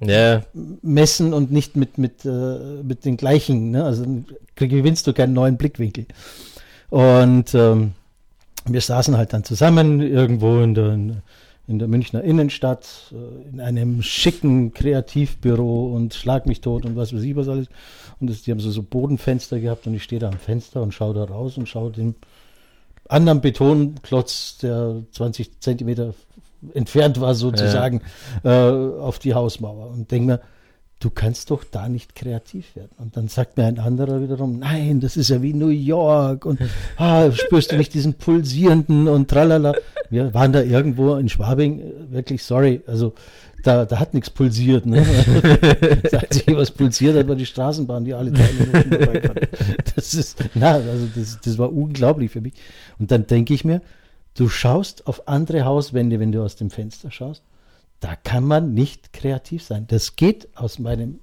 Ja, 0.00 0.42
messen 0.82 1.32
und 1.32 1.52
nicht 1.52 1.76
mit, 1.76 1.98
mit, 1.98 2.24
äh, 2.24 2.82
mit 2.82 3.04
den 3.04 3.16
gleichen. 3.16 3.70
Ne? 3.70 3.84
Also 3.84 4.04
gewinnst 4.56 5.06
du 5.06 5.12
keinen 5.12 5.32
neuen 5.32 5.56
Blickwinkel. 5.56 6.06
Und 6.90 7.54
ähm, 7.54 7.92
wir 8.66 8.80
saßen 8.80 9.16
halt 9.16 9.32
dann 9.32 9.44
zusammen 9.44 10.00
irgendwo 10.00 10.60
in 10.60 10.74
der, 10.74 10.98
in 11.66 11.78
der 11.78 11.88
Münchner 11.88 12.22
Innenstadt, 12.22 13.12
äh, 13.12 13.48
in 13.48 13.60
einem 13.60 14.02
schicken 14.02 14.72
Kreativbüro 14.74 15.94
und 15.94 16.14
schlag 16.14 16.46
mich 16.46 16.60
tot 16.60 16.84
und 16.84 16.96
was 16.96 17.14
weiß 17.14 17.22
ich 17.22 17.36
was 17.36 17.48
alles. 17.48 17.68
Und 18.20 18.30
das, 18.30 18.42
die 18.42 18.50
haben 18.50 18.60
so, 18.60 18.70
so 18.70 18.82
Bodenfenster 18.82 19.58
gehabt 19.60 19.86
und 19.86 19.94
ich 19.94 20.02
stehe 20.02 20.20
da 20.20 20.28
am 20.28 20.38
Fenster 20.38 20.82
und 20.82 20.92
schaue 20.92 21.14
da 21.14 21.24
raus 21.24 21.56
und 21.56 21.68
schaue 21.68 21.90
den 21.90 22.14
anderen 23.08 23.40
Betonklotz, 23.40 24.58
der 24.58 25.02
20 25.12 25.60
Zentimeter 25.60 26.14
entfernt 26.72 27.20
war 27.20 27.34
sozusagen, 27.34 28.00
äh, 28.42 28.48
auf 28.48 29.18
die 29.18 29.34
Hausmauer 29.34 29.88
und 29.88 30.10
denke 30.10 30.26
mir, 30.26 30.40
du 31.04 31.10
kannst 31.10 31.50
doch 31.50 31.64
da 31.64 31.88
nicht 31.88 32.14
kreativ 32.14 32.74
werden. 32.76 32.92
Und 32.96 33.14
dann 33.16 33.28
sagt 33.28 33.58
mir 33.58 33.66
ein 33.66 33.78
anderer 33.78 34.22
wiederum, 34.22 34.58
nein, 34.58 35.00
das 35.00 35.18
ist 35.18 35.28
ja 35.28 35.42
wie 35.42 35.52
New 35.52 35.68
York 35.68 36.46
und 36.46 36.58
ah, 36.96 37.30
spürst 37.30 37.72
du 37.72 37.76
nicht 37.76 37.92
diesen 37.92 38.14
pulsierenden 38.14 39.08
und 39.08 39.28
tralala. 39.28 39.74
Wir 40.08 40.32
waren 40.32 40.52
da 40.52 40.62
irgendwo 40.62 41.16
in 41.16 41.28
Schwabing, 41.28 41.80
äh, 41.80 41.92
wirklich 42.10 42.42
sorry, 42.42 42.80
also 42.86 43.12
da, 43.62 43.84
da 43.84 43.98
hat 43.98 44.14
nichts 44.14 44.30
pulsiert. 44.30 44.86
Ne? 44.86 45.04
das 46.02 46.14
Einzige, 46.14 46.56
was 46.56 46.70
pulsiert 46.70 47.16
hat, 47.16 47.28
war 47.28 47.36
die 47.36 47.46
Straßenbahn, 47.46 48.06
die 48.06 48.14
alle 48.14 48.30
drei 48.30 48.48
Minuten. 48.52 49.34
Das 49.94 50.14
ist, 50.14 50.42
na, 50.54 50.72
also 50.72 51.06
das, 51.14 51.38
das 51.44 51.58
war 51.58 51.70
unglaublich 51.70 52.30
für 52.30 52.40
mich. 52.40 52.54
Und 52.98 53.10
dann 53.10 53.26
denke 53.26 53.52
ich 53.52 53.64
mir, 53.64 53.82
du 54.36 54.48
schaust 54.48 55.06
auf 55.06 55.28
andere 55.28 55.66
Hauswände, 55.66 56.18
wenn 56.18 56.32
du 56.32 56.42
aus 56.42 56.56
dem 56.56 56.70
Fenster 56.70 57.10
schaust. 57.10 57.42
Da 58.04 58.16
kann 58.16 58.44
man 58.44 58.74
nicht 58.74 59.14
kreativ 59.14 59.62
sein. 59.62 59.86
Das 59.86 60.14
geht 60.14 60.54
aus 60.58 60.78
meinem 60.78 61.20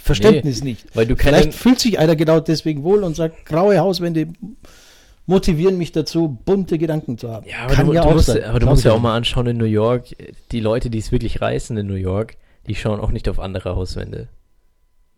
Verständnis 0.00 0.62
nicht. 0.62 0.86
weil 0.94 1.06
du 1.08 1.16
Vielleicht 1.16 1.52
fühlt 1.52 1.80
sich 1.80 1.98
einer 1.98 2.14
genau 2.14 2.38
deswegen 2.38 2.84
wohl 2.84 3.02
und 3.02 3.16
sagt, 3.16 3.44
graue 3.44 3.80
Hauswände 3.80 4.28
motivieren 5.26 5.76
mich 5.76 5.90
dazu, 5.90 6.38
bunte 6.44 6.78
Gedanken 6.78 7.18
zu 7.18 7.32
haben. 7.32 7.48
ja, 7.48 7.64
aber 7.64 7.74
kann 7.74 7.86
du, 7.86 7.94
ja 7.94 8.02
du 8.02 8.08
auch 8.10 8.14
musst, 8.14 8.26
sein. 8.26 8.44
aber 8.44 8.60
du 8.60 8.66
musst 8.66 8.84
ja 8.84 8.92
auch 8.92 9.00
mal 9.00 9.16
anschauen 9.16 9.48
in 9.48 9.56
New 9.56 9.64
York, 9.64 10.14
die 10.52 10.60
Leute, 10.60 10.88
die 10.88 10.98
es 10.98 11.10
wirklich 11.10 11.40
reißen 11.40 11.76
in 11.76 11.88
New 11.88 11.94
York, 11.94 12.36
die 12.68 12.76
schauen 12.76 13.00
auch 13.00 13.10
nicht 13.10 13.28
auf 13.28 13.40
andere 13.40 13.74
Hauswände. 13.74 14.28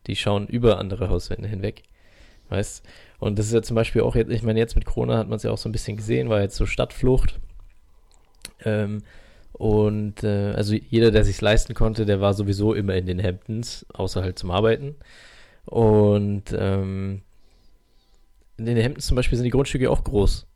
Die 0.07 0.17
schauen 0.17 0.47
über 0.47 0.79
andere 0.79 1.11
Hauswände 1.11 1.47
hinweg. 1.47 1.83
Weißt? 2.49 2.83
Und 3.19 3.39
das 3.39 3.49
ist 3.49 3.53
ja 3.53 3.61
zum 3.61 3.75
Beispiel 3.75 4.01
auch 4.01 4.15
jetzt, 4.15 4.31
ich 4.31 4.43
meine, 4.43 4.59
jetzt 4.59 4.77
mit 4.77 4.87
Corona 4.87 5.19
hat 5.19 5.29
man 5.29 5.37
es 5.37 5.43
ja 5.43 5.51
auch 5.51 5.59
so 5.59 5.69
ein 5.69 5.73
bisschen 5.73 5.99
gesehen, 5.99 6.31
war 6.31 6.41
jetzt 6.41 6.57
so 6.57 6.65
Stadtflucht. 6.65 7.39
Ähm, 8.65 9.03
und 9.53 10.25
äh, 10.25 10.53
also 10.53 10.75
jeder, 10.75 11.11
der 11.11 11.25
sich 11.25 11.41
leisten 11.41 11.75
konnte, 11.75 12.07
der 12.07 12.21
war 12.21 12.35
sowieso 12.35 12.75
immer 12.75 12.95
in 12.95 13.07
den 13.07 13.23
Hamptons, 13.23 13.85
außer 13.93 14.23
halt 14.23 14.39
zum 14.39 14.51
Arbeiten. 14.51 14.97
Und 15.67 16.45
ähm, 16.57 17.23
in 18.57 18.67
den 18.67 18.83
Hamptons 18.83 19.07
zum 19.07 19.17
Beispiel 19.17 19.37
sind 19.37 19.45
die 19.45 19.51
Grundstücke 19.51 19.91
auch 19.91 20.05
groß. 20.05 20.47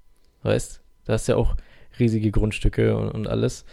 Weißt? 0.43 0.81
Da 1.05 1.13
hast 1.15 1.29
du 1.29 1.33
ja 1.33 1.39
auch 1.39 1.57
riesige 1.99 2.31
Grundstücke 2.31 2.97
und, 2.97 3.11
und 3.11 3.27
alles. 3.27 3.65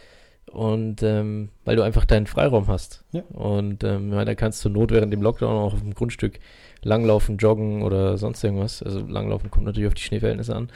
Und 0.51 1.01
ähm, 1.01 1.49
weil 1.63 1.77
du 1.77 1.83
einfach 1.83 2.03
deinen 2.03 2.27
Freiraum 2.27 2.67
hast. 2.67 3.05
Ja. 3.13 3.21
Und 3.21 3.83
ähm, 3.83 4.11
ja, 4.11 4.25
da 4.25 4.35
kannst 4.35 4.65
du 4.65 4.69
Not 4.69 4.91
während 4.91 5.13
dem 5.13 5.21
Lockdown 5.21 5.55
auch 5.55 5.73
auf 5.73 5.79
dem 5.79 5.93
Grundstück 5.93 6.39
langlaufen, 6.81 7.37
joggen 7.37 7.83
oder 7.83 8.17
sonst 8.17 8.43
irgendwas. 8.43 8.83
Also 8.83 8.99
langlaufen 9.07 9.49
kommt 9.49 9.65
natürlich 9.65 9.87
auf 9.87 9.93
die 9.93 10.03
Schneeverhältnisse 10.03 10.55
an. 10.55 10.71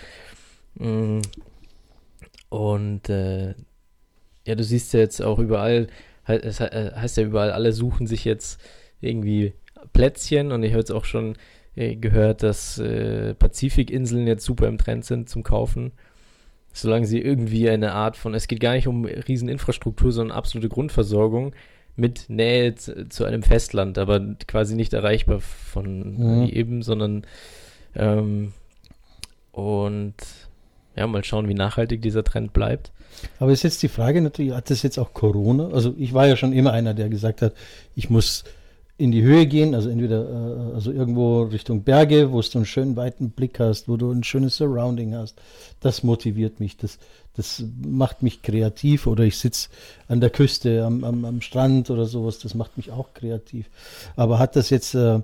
Mm. 0.76 1.22
Und 2.50 3.10
äh, 3.10 3.56
ja, 4.46 4.56
du 4.56 4.64
siehst 4.64 4.94
ja 4.94 5.00
jetzt 5.00 5.22
auch 5.22 5.40
überall, 5.40 5.88
es 6.26 6.60
äh, 6.60 6.92
heißt 6.96 7.18
ja 7.18 7.24
überall, 7.24 7.52
alle 7.52 7.72
suchen 7.74 8.08
sich 8.08 8.26
jetzt 8.26 8.60
irgendwie 9.02 9.54
Plätzchen 9.94 10.52
und 10.52 10.64
ich 10.64 10.72
habe 10.72 10.80
jetzt 10.80 10.92
auch 10.92 11.06
schon 11.06 11.36
äh, 11.76 11.96
gehört, 11.96 12.44
dass 12.44 12.80
äh, 12.80 13.34
Pazifikinseln 13.36 14.28
jetzt 14.28 14.46
super 14.46 14.68
im 14.68 14.78
Trend 14.78 15.06
sind 15.06 15.30
zum 15.30 15.44
Kaufen. 15.44 15.92
Solange 16.74 17.06
sie 17.06 17.22
irgendwie 17.22 17.70
eine 17.70 17.94
Art 17.94 18.18
von, 18.18 18.34
es 18.34 18.48
geht 18.48 18.60
gar 18.60 18.74
nicht 18.74 18.88
um 18.88 19.06
Rieseninfrastruktur, 19.06 20.12
sondern 20.12 20.38
absolute 20.38 20.68
Grundversorgung 20.68 21.54
mit 21.96 22.30
Nähe 22.30 22.76
zu, 22.76 23.08
zu 23.08 23.24
einem 23.24 23.44
Festland, 23.44 23.98
aber 23.98 24.20
quasi 24.48 24.76
nicht 24.76 24.94
erreichbar 24.94 25.40
von 25.40 26.18
Mhm. 26.42 26.50
eben, 26.50 26.82
sondern 26.82 27.26
ähm, 27.96 28.52
und 29.54 30.16
ja, 30.96 31.08
mal 31.08 31.24
schauen, 31.24 31.48
wie 31.50 31.54
nachhaltig 31.54 32.02
dieser 32.02 32.24
Trend 32.24 32.54
bleibt. 32.54 32.92
Aber 33.40 33.52
ist 33.52 33.64
jetzt 33.64 33.82
die 33.84 33.88
Frage 33.88 34.22
natürlich, 34.22 34.54
hat 34.54 34.70
das 34.70 34.84
jetzt 34.84 34.98
auch 34.98 35.14
Corona? 35.14 35.70
Also 35.70 35.94
ich 35.98 36.14
war 36.14 36.28
ja 36.28 36.36
schon 36.36 36.54
immer 36.54 36.72
einer, 36.74 36.94
der 36.94 37.10
gesagt 37.10 37.42
hat, 37.42 37.54
ich 37.96 38.10
muss 38.10 38.44
in 38.98 39.12
die 39.12 39.24
Höhe 39.24 39.46
gehen, 39.46 39.76
also 39.76 39.90
entweder 39.90 40.24
äh, 40.24 40.74
also 40.74 40.92
irgendwo 40.92 41.44
Richtung 41.44 41.84
Berge, 41.84 42.32
wo 42.32 42.42
du 42.42 42.58
einen 42.58 42.66
schönen 42.66 42.96
weiten 42.96 43.32
Blick 43.32 43.60
hast, 43.60 43.90
wo 43.90 43.98
du 43.98 44.12
ein 44.12 44.24
schönes 44.24 44.56
Surrounding 44.56 45.16
hast. 45.16 45.36
Das 45.82 46.04
motiviert 46.04 46.62
mich, 46.62 46.78
das, 46.78 46.98
das 47.36 47.64
macht 47.86 48.24
mich 48.24 48.42
kreativ 48.42 49.06
oder 49.06 49.26
ich 49.26 49.38
sitze 49.38 49.68
an 50.08 50.22
der 50.22 50.30
Küste, 50.30 50.86
am, 50.86 51.04
am, 51.04 51.26
am 51.26 51.42
Strand 51.42 51.90
oder 51.90 52.06
sowas, 52.06 52.40
das 52.40 52.56
macht 52.56 52.78
mich 52.78 52.92
auch 52.92 53.14
kreativ. 53.14 53.70
Aber 54.16 54.40
hat 54.40 54.56
das 54.56 54.70
jetzt 54.70 54.96
äh, 54.96 55.20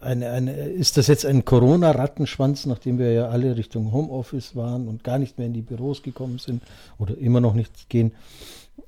eine, 0.00 0.30
eine, 0.30 0.52
ist 0.52 0.96
das 0.96 1.06
jetzt 1.06 1.24
ein 1.24 1.44
Corona-Rattenschwanz, 1.44 2.66
nachdem 2.66 2.98
wir 2.98 3.12
ja 3.12 3.28
alle 3.28 3.56
Richtung 3.56 3.92
Homeoffice 3.92 4.54
waren 4.54 4.86
und 4.86 5.02
gar 5.04 5.18
nicht 5.18 5.38
mehr 5.38 5.46
in 5.46 5.54
die 5.54 5.62
Büros 5.62 6.02
gekommen 6.02 6.38
sind 6.38 6.62
oder 6.98 7.16
immer 7.16 7.40
noch 7.40 7.54
nicht 7.54 7.88
gehen? 7.88 8.12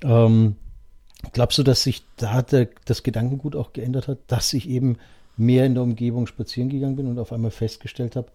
Ähm, 0.03 0.55
glaubst 1.33 1.57
du, 1.57 1.63
dass 1.63 1.83
sich 1.83 2.03
da 2.17 2.41
der, 2.41 2.69
das 2.85 3.03
Gedankengut 3.03 3.55
auch 3.55 3.73
geändert 3.73 4.07
hat, 4.07 4.19
dass 4.27 4.53
ich 4.53 4.69
eben 4.69 4.97
mehr 5.37 5.65
in 5.65 5.73
der 5.73 5.83
Umgebung 5.83 6.27
spazieren 6.27 6.69
gegangen 6.69 6.95
bin 6.95 7.07
und 7.07 7.17
auf 7.17 7.31
einmal 7.31 7.51
festgestellt 7.51 8.15
habe, 8.15 8.27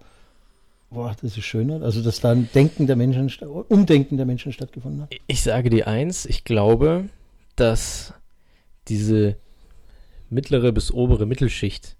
boah, 0.90 1.14
das 1.20 1.36
ist 1.36 1.44
schöner. 1.44 1.82
Also, 1.82 2.02
dass 2.02 2.20
da 2.20 2.32
ein 2.32 2.48
Denken 2.54 2.86
der 2.86 2.96
Menschen, 2.96 3.30
Umdenken 3.68 4.16
der 4.16 4.26
Menschen 4.26 4.52
stattgefunden 4.52 5.02
hat. 5.02 5.14
Ich 5.26 5.42
sage 5.42 5.70
dir 5.70 5.86
eins, 5.86 6.24
ich 6.24 6.44
glaube, 6.44 7.04
dass 7.56 8.14
diese 8.88 9.36
mittlere 10.30 10.72
bis 10.72 10.92
obere 10.92 11.26
Mittelschicht, 11.26 11.96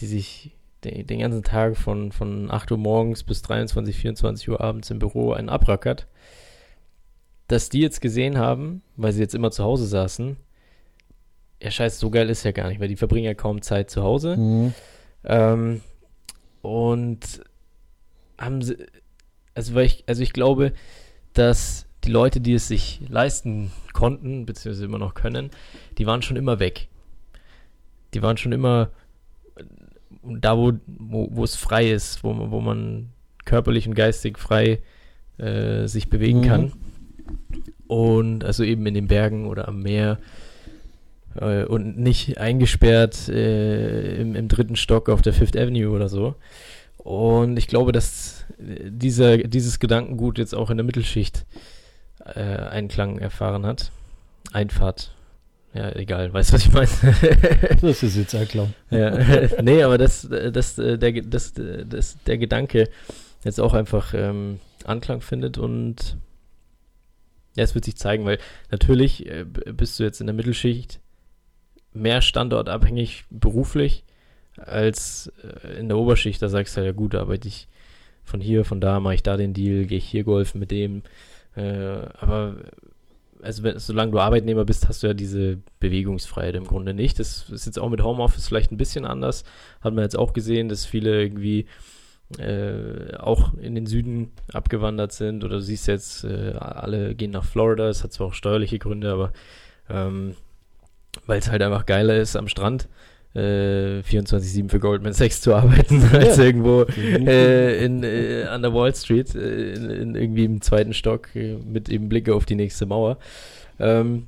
die 0.00 0.06
sich 0.06 0.52
den, 0.84 1.06
den 1.06 1.20
ganzen 1.20 1.42
Tag 1.42 1.76
von, 1.76 2.12
von 2.12 2.50
8 2.50 2.72
Uhr 2.72 2.78
morgens 2.78 3.22
bis 3.22 3.42
23, 3.42 3.96
24 3.96 4.48
Uhr 4.48 4.60
abends 4.60 4.90
im 4.90 4.98
Büro 4.98 5.32
einen 5.32 5.48
abrackert, 5.48 6.06
dass 7.48 7.68
die 7.68 7.80
jetzt 7.80 8.00
gesehen 8.00 8.38
haben, 8.38 8.82
weil 8.96 9.12
sie 9.12 9.20
jetzt 9.20 9.34
immer 9.34 9.50
zu 9.50 9.64
Hause 9.64 9.86
saßen, 9.86 10.36
ja 11.62 11.70
scheiße, 11.70 11.98
so 11.98 12.10
geil 12.10 12.30
ist 12.30 12.44
ja 12.44 12.52
gar 12.52 12.68
nicht, 12.68 12.80
weil 12.80 12.88
die 12.88 12.96
verbringen 12.96 13.26
ja 13.26 13.34
kaum 13.34 13.60
Zeit 13.62 13.90
zu 13.90 14.02
Hause. 14.02 14.36
Mhm. 14.36 14.74
Ähm, 15.24 15.80
und 16.62 17.42
haben 18.38 18.62
sie, 18.62 18.76
also 19.54 19.74
weil 19.74 19.86
ich, 19.86 20.04
also 20.06 20.22
ich 20.22 20.32
glaube, 20.32 20.72
dass 21.34 21.86
die 22.04 22.10
Leute, 22.10 22.40
die 22.40 22.54
es 22.54 22.68
sich 22.68 23.02
leisten 23.08 23.72
konnten, 23.92 24.46
beziehungsweise 24.46 24.86
immer 24.86 24.98
noch 24.98 25.14
können, 25.14 25.50
die 25.98 26.06
waren 26.06 26.22
schon 26.22 26.36
immer 26.36 26.58
weg. 26.58 26.88
Die 28.14 28.22
waren 28.22 28.38
schon 28.38 28.52
immer 28.52 28.90
da, 30.22 30.56
wo, 30.56 30.72
wo, 30.86 31.28
wo 31.30 31.44
es 31.44 31.56
frei 31.56 31.90
ist, 31.90 32.24
wo, 32.24 32.34
wo 32.50 32.60
man 32.60 33.10
körperlich 33.44 33.88
und 33.88 33.94
geistig 33.94 34.38
frei 34.38 34.80
äh, 35.38 35.86
sich 35.86 36.08
bewegen 36.08 36.40
mhm. 36.40 36.44
kann. 36.44 36.72
Und 37.86 38.44
also 38.44 38.62
eben 38.62 38.86
in 38.86 38.94
den 38.94 39.08
Bergen 39.08 39.46
oder 39.46 39.66
am 39.66 39.82
Meer 39.82 40.18
äh, 41.34 41.64
und 41.64 41.98
nicht 41.98 42.38
eingesperrt 42.38 43.28
äh, 43.28 44.20
im, 44.20 44.36
im 44.36 44.48
dritten 44.48 44.76
Stock 44.76 45.08
auf 45.08 45.22
der 45.22 45.32
Fifth 45.32 45.56
Avenue 45.56 45.90
oder 45.90 46.08
so. 46.08 46.34
Und 46.98 47.56
ich 47.56 47.66
glaube, 47.66 47.92
dass 47.92 48.44
dieser, 48.58 49.38
dieses 49.38 49.78
Gedankengut 49.78 50.38
jetzt 50.38 50.54
auch 50.54 50.70
in 50.70 50.76
der 50.76 50.84
Mittelschicht 50.84 51.46
äh, 52.24 52.40
Einklang 52.40 53.18
erfahren 53.18 53.64
hat. 53.64 53.90
Einfahrt. 54.52 55.14
Ja, 55.72 55.94
egal, 55.94 56.32
weißt 56.32 56.50
du, 56.50 56.54
was 56.54 56.66
ich 56.66 56.72
meine? 56.72 57.78
das 57.80 58.02
ist 58.02 58.16
jetzt 58.16 58.34
Einklang. 58.34 58.74
ja, 58.90 59.16
nee, 59.62 59.82
aber 59.82 59.98
das, 59.98 60.28
das, 60.28 60.74
der, 60.74 60.98
das, 60.98 61.52
das, 61.54 62.18
der 62.26 62.38
Gedanke 62.38 62.88
jetzt 63.44 63.60
auch 63.60 63.74
einfach 63.74 64.12
ähm, 64.14 64.58
Anklang 64.84 65.20
findet 65.20 65.58
und 65.58 66.16
ja, 67.56 67.64
es 67.64 67.74
wird 67.74 67.84
sich 67.84 67.96
zeigen, 67.96 68.24
weil 68.24 68.38
natürlich 68.70 69.26
äh, 69.26 69.44
bist 69.44 69.98
du 69.98 70.04
jetzt 70.04 70.20
in 70.20 70.26
der 70.26 70.34
Mittelschicht 70.34 71.00
mehr 71.92 72.22
standortabhängig 72.22 73.24
beruflich 73.30 74.04
als 74.56 75.32
äh, 75.42 75.78
in 75.78 75.88
der 75.88 75.98
Oberschicht. 75.98 76.40
Da 76.42 76.48
sagst 76.48 76.76
du 76.76 76.84
ja 76.84 76.92
gut, 76.92 77.14
arbeite 77.14 77.48
ich 77.48 77.68
von 78.24 78.40
hier, 78.40 78.64
von 78.64 78.80
da, 78.80 79.00
mache 79.00 79.14
ich 79.14 79.22
da 79.22 79.36
den 79.36 79.54
Deal, 79.54 79.86
gehe 79.86 79.98
ich 79.98 80.06
hier 80.06 80.24
golfen 80.24 80.60
mit 80.60 80.70
dem. 80.70 81.02
Äh, 81.56 82.06
aber 82.18 82.56
also 83.42 83.62
wenn, 83.62 83.78
solange 83.78 84.12
du 84.12 84.18
Arbeitnehmer 84.18 84.64
bist, 84.64 84.88
hast 84.88 85.02
du 85.02 85.08
ja 85.08 85.14
diese 85.14 85.58
Bewegungsfreiheit 85.78 86.54
im 86.54 86.66
Grunde 86.66 86.94
nicht. 86.94 87.18
Das 87.18 87.48
ist 87.50 87.66
jetzt 87.66 87.78
auch 87.78 87.88
mit 87.88 88.02
Homeoffice 88.02 88.46
vielleicht 88.46 88.72
ein 88.72 88.76
bisschen 88.76 89.04
anders. 89.04 89.44
Hat 89.80 89.94
man 89.94 90.04
jetzt 90.04 90.18
auch 90.18 90.32
gesehen, 90.32 90.68
dass 90.68 90.84
viele 90.84 91.22
irgendwie 91.22 91.66
äh, 92.38 93.16
auch 93.16 93.54
in 93.54 93.74
den 93.74 93.86
Süden 93.86 94.32
abgewandert 94.52 95.12
sind. 95.12 95.44
Oder 95.44 95.56
du 95.56 95.62
siehst 95.62 95.88
jetzt, 95.88 96.24
äh, 96.24 96.52
alle 96.52 97.14
gehen 97.14 97.32
nach 97.32 97.44
Florida. 97.44 97.88
Es 97.88 98.04
hat 98.04 98.12
zwar 98.12 98.28
auch 98.28 98.34
steuerliche 98.34 98.78
Gründe, 98.78 99.12
aber 99.12 99.32
ähm, 99.88 100.36
weil 101.26 101.38
es 101.38 101.50
halt 101.50 101.62
einfach 101.62 101.86
geiler 101.86 102.16
ist 102.16 102.36
am 102.36 102.48
Strand. 102.48 102.88
Äh, 103.32 104.00
24-7 104.00 104.68
für 104.68 104.80
Goldman 104.80 105.12
Sachs 105.12 105.40
zu 105.40 105.54
arbeiten, 105.54 106.00
ja. 106.12 106.18
als 106.18 106.38
irgendwo 106.38 106.82
äh, 106.82 107.84
in, 107.84 108.02
äh, 108.02 108.42
an 108.44 108.62
der 108.62 108.74
Wall 108.74 108.92
Street, 108.92 109.36
äh, 109.36 109.74
in, 109.74 109.88
in, 109.88 110.14
irgendwie 110.16 110.44
im 110.44 110.60
zweiten 110.60 110.92
Stock 110.92 111.34
äh, 111.36 111.54
mit 111.56 111.88
eben 111.88 112.08
Blicke 112.08 112.34
auf 112.34 112.44
die 112.44 112.56
nächste 112.56 112.86
Mauer. 112.86 113.18
Ähm, 113.78 114.26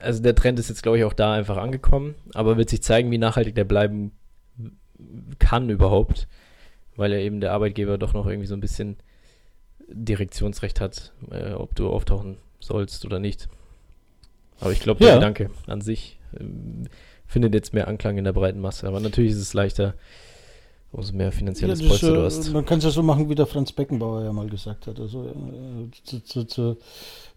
also 0.00 0.20
der 0.20 0.34
Trend 0.34 0.58
ist 0.58 0.68
jetzt, 0.68 0.82
glaube 0.82 0.98
ich, 0.98 1.04
auch 1.04 1.12
da 1.12 1.34
einfach 1.34 1.58
angekommen, 1.58 2.16
aber 2.34 2.56
wird 2.56 2.70
sich 2.70 2.82
zeigen, 2.82 3.12
wie 3.12 3.18
nachhaltig 3.18 3.54
der 3.54 3.64
bleiben 3.64 4.10
kann 5.38 5.70
überhaupt, 5.70 6.26
weil 6.96 7.12
er 7.12 7.20
eben 7.20 7.40
der 7.40 7.52
Arbeitgeber 7.52 7.98
doch 7.98 8.14
noch 8.14 8.26
irgendwie 8.26 8.48
so 8.48 8.54
ein 8.54 8.60
bisschen 8.60 8.96
Direktionsrecht 9.88 10.80
hat, 10.80 11.12
äh, 11.30 11.52
ob 11.52 11.74
du 11.74 11.88
auftauchen 11.88 12.38
sollst 12.60 13.04
oder 13.04 13.18
nicht. 13.18 13.48
Aber 14.60 14.72
ich 14.72 14.80
glaube, 14.80 15.00
der 15.00 15.08
ja. 15.08 15.14
Gedanke 15.14 15.50
an 15.66 15.80
sich 15.80 16.19
findet 17.26 17.54
jetzt 17.54 17.72
mehr 17.72 17.88
Anklang 17.88 18.18
in 18.18 18.24
der 18.24 18.32
breiten 18.32 18.60
Masse. 18.60 18.86
Aber 18.86 19.00
natürlich 19.00 19.32
ist 19.32 19.38
es 19.38 19.54
leichter, 19.54 19.94
umso 20.92 21.14
mehr 21.14 21.32
finanzielles 21.32 21.80
ja, 21.80 21.88
Polster 21.88 22.14
du 22.14 22.22
hast. 22.22 22.52
Man 22.52 22.66
kann 22.66 22.78
es 22.78 22.84
ja 22.84 22.90
so 22.90 23.02
machen, 23.02 23.28
wie 23.28 23.34
der 23.34 23.46
Franz 23.46 23.72
Beckenbauer 23.72 24.24
ja 24.24 24.32
mal 24.32 24.48
gesagt 24.48 24.86
hat. 24.86 24.98
Also 24.98 25.26
äh, 25.26 25.90
zu, 26.04 26.22
zu, 26.24 26.44
zur 26.44 26.76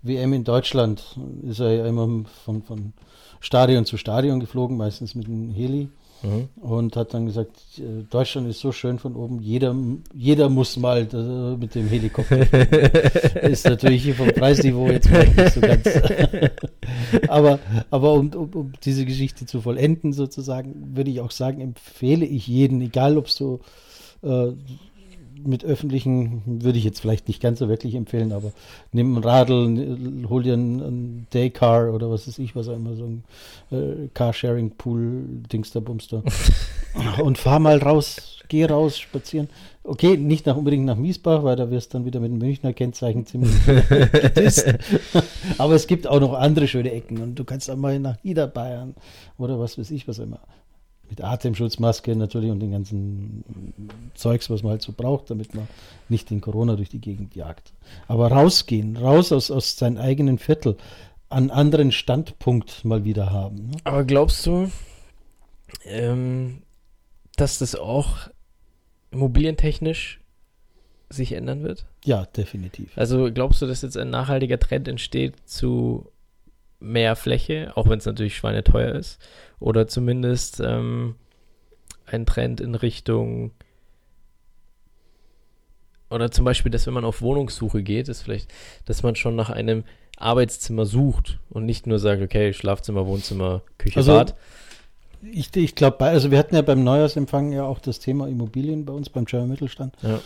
WM 0.01 0.33
in 0.33 0.43
Deutschland 0.43 1.17
ist 1.43 1.59
er 1.59 1.71
ja 1.71 1.85
immer 1.85 2.25
von, 2.43 2.63
von 2.63 2.93
Stadion 3.39 3.85
zu 3.85 3.97
Stadion 3.97 4.39
geflogen, 4.39 4.77
meistens 4.77 5.15
mit 5.15 5.27
einem 5.27 5.51
Heli. 5.51 5.89
Mhm. 6.23 6.47
Und 6.55 6.95
hat 6.95 7.13
dann 7.13 7.25
gesagt, 7.25 7.51
äh, 7.77 8.03
Deutschland 8.09 8.47
ist 8.47 8.61
so 8.61 8.71
schön 8.71 8.97
von 8.97 9.15
oben, 9.15 9.41
jeder, 9.41 9.75
jeder 10.13 10.47
muss 10.49 10.77
mal 10.77 11.07
äh, 11.13 11.57
mit 11.57 11.75
dem 11.75 11.89
Helikopter. 11.89 12.39
ist 13.43 13.65
natürlich 13.65 14.03
hier 14.03 14.15
vom 14.15 14.27
Preisniveau 14.29 14.87
jetzt 14.87 15.11
nicht 15.11 15.53
so 15.53 15.59
ganz. 15.59 15.85
aber 17.27 17.59
aber 17.89 18.13
um, 18.13 18.29
um, 18.29 18.49
um, 18.53 18.73
diese 18.83 19.05
Geschichte 19.05 19.45
zu 19.45 19.61
vollenden, 19.61 20.13
sozusagen, 20.13 20.95
würde 20.95 21.11
ich 21.11 21.19
auch 21.19 21.31
sagen, 21.31 21.59
empfehle 21.59 22.25
ich 22.25 22.47
jeden, 22.47 22.79
egal 22.81 23.17
ob 23.17 23.27
du 23.35 23.59
äh, 24.23 24.53
mit 25.43 25.63
öffentlichen 25.63 26.41
würde 26.45 26.77
ich 26.77 26.83
jetzt 26.83 26.99
vielleicht 26.99 27.27
nicht 27.27 27.41
ganz 27.41 27.59
so 27.59 27.69
wirklich 27.69 27.95
empfehlen, 27.95 28.31
aber 28.31 28.51
nimm 28.91 29.17
ein 29.17 29.23
Radl, 29.23 30.25
hol 30.29 30.43
dir 30.43 30.53
ein, 30.53 30.79
ein 30.79 31.27
Daycar 31.31 31.93
oder 31.93 32.09
was 32.09 32.27
weiß 32.27 32.39
ich, 32.39 32.55
was 32.55 32.67
auch 32.67 32.75
immer, 32.75 32.95
so 32.95 33.05
ein 33.05 33.23
äh, 33.71 34.07
Carsharing-Pool, 34.13 35.43
Dings 35.51 35.71
da, 35.71 35.79
Bumster. 35.79 36.23
und 37.23 37.37
fahr 37.37 37.59
mal 37.59 37.77
raus, 37.77 38.39
geh 38.47 38.65
raus, 38.65 38.97
spazieren. 38.97 39.49
Okay, 39.83 40.15
nicht 40.15 40.45
nach, 40.45 40.55
unbedingt 40.55 40.85
nach 40.85 40.95
Miesbach, 40.95 41.43
weil 41.43 41.57
da 41.57 41.69
wirst 41.69 41.93
du 41.93 41.97
dann 41.97 42.05
wieder 42.05 42.21
mit 42.21 42.31
dem 42.31 42.37
Münchner 42.37 42.71
Kennzeichen 42.71 43.25
ziemlich 43.25 43.51
Aber 45.57 45.73
es 45.73 45.87
gibt 45.87 46.07
auch 46.07 46.21
noch 46.21 46.33
andere 46.33 46.67
schöne 46.67 46.91
Ecken 46.91 47.17
und 47.21 47.35
du 47.35 47.43
kannst 47.43 47.69
auch 47.69 47.75
mal 47.75 47.99
nach 47.99 48.23
Niederbayern 48.23 48.95
oder 49.37 49.59
was 49.59 49.77
weiß 49.77 49.91
ich, 49.91 50.07
was 50.07 50.19
immer 50.19 50.39
mit 51.09 51.21
Atemschutzmaske 51.21 52.15
natürlich 52.15 52.49
und 52.49 52.59
den 52.59 52.71
ganzen 52.71 53.43
Zeugs, 54.15 54.49
was 54.49 54.63
man 54.63 54.71
halt 54.71 54.81
so 54.81 54.93
braucht, 54.95 55.29
damit 55.29 55.53
man 55.53 55.67
nicht 56.09 56.29
den 56.29 56.41
Corona 56.41 56.75
durch 56.75 56.89
die 56.89 57.01
Gegend 57.01 57.35
jagt. 57.35 57.73
Aber 58.07 58.31
rausgehen, 58.31 58.97
raus 58.97 59.31
aus, 59.31 59.51
aus 59.51 59.77
seinem 59.77 59.97
eigenen 59.97 60.39
Viertel, 60.39 60.77
einen 61.29 61.51
anderen 61.51 61.91
Standpunkt 61.91 62.85
mal 62.85 63.05
wieder 63.05 63.31
haben. 63.31 63.69
Ne? 63.69 63.77
Aber 63.83 64.03
glaubst 64.05 64.45
du, 64.45 64.71
ähm, 65.85 66.61
dass 67.35 67.59
das 67.59 67.75
auch 67.75 68.29
immobilientechnisch 69.11 70.19
sich 71.09 71.33
ändern 71.33 71.63
wird? 71.63 71.85
Ja, 72.05 72.25
definitiv. 72.25 72.97
Also 72.97 73.31
glaubst 73.31 73.61
du, 73.61 73.67
dass 73.67 73.81
jetzt 73.81 73.97
ein 73.97 74.09
nachhaltiger 74.09 74.59
Trend 74.59 74.87
entsteht 74.87 75.35
zu 75.47 76.07
mehr 76.79 77.15
Fläche, 77.15 77.71
auch 77.75 77.87
wenn 77.87 77.99
es 77.99 78.05
natürlich 78.05 78.35
schweineteuer 78.35 78.93
ist? 78.93 79.19
Oder 79.63 79.87
zumindest 79.87 80.59
ähm, 80.59 81.15
ein 82.05 82.25
Trend 82.25 82.59
in 82.59 82.75
Richtung 82.75 83.51
oder 86.09 86.29
zum 86.29 86.43
Beispiel, 86.43 86.69
dass 86.69 86.85
wenn 86.85 86.93
man 86.93 87.05
auf 87.05 87.21
Wohnungssuche 87.21 87.81
geht, 87.81 88.09
ist 88.09 88.23
vielleicht, 88.23 88.53
dass 88.85 89.03
man 89.03 89.15
schon 89.15 89.37
nach 89.37 89.49
einem 89.49 89.85
Arbeitszimmer 90.17 90.85
sucht 90.85 91.39
und 91.49 91.65
nicht 91.65 91.87
nur 91.87 91.97
sagt, 91.97 92.21
okay, 92.21 92.51
Schlafzimmer, 92.51 93.07
Wohnzimmer, 93.07 93.61
Küche, 93.77 93.97
also, 93.97 94.11
Bad. 94.11 94.35
Ich, 95.23 95.55
ich 95.55 95.75
glaube, 95.75 96.03
also 96.03 96.29
wir 96.29 96.37
hatten 96.37 96.55
ja 96.55 96.61
beim 96.61 96.83
Neujahrsempfang 96.83 97.53
ja 97.53 97.63
auch 97.63 97.79
das 97.79 97.99
Thema 97.99 98.27
Immobilien 98.27 98.83
bei 98.83 98.91
uns 98.91 99.09
beim 99.09 99.23
German 99.23 99.49
Mittelstand. 99.49 99.95
Ja. 100.01 100.19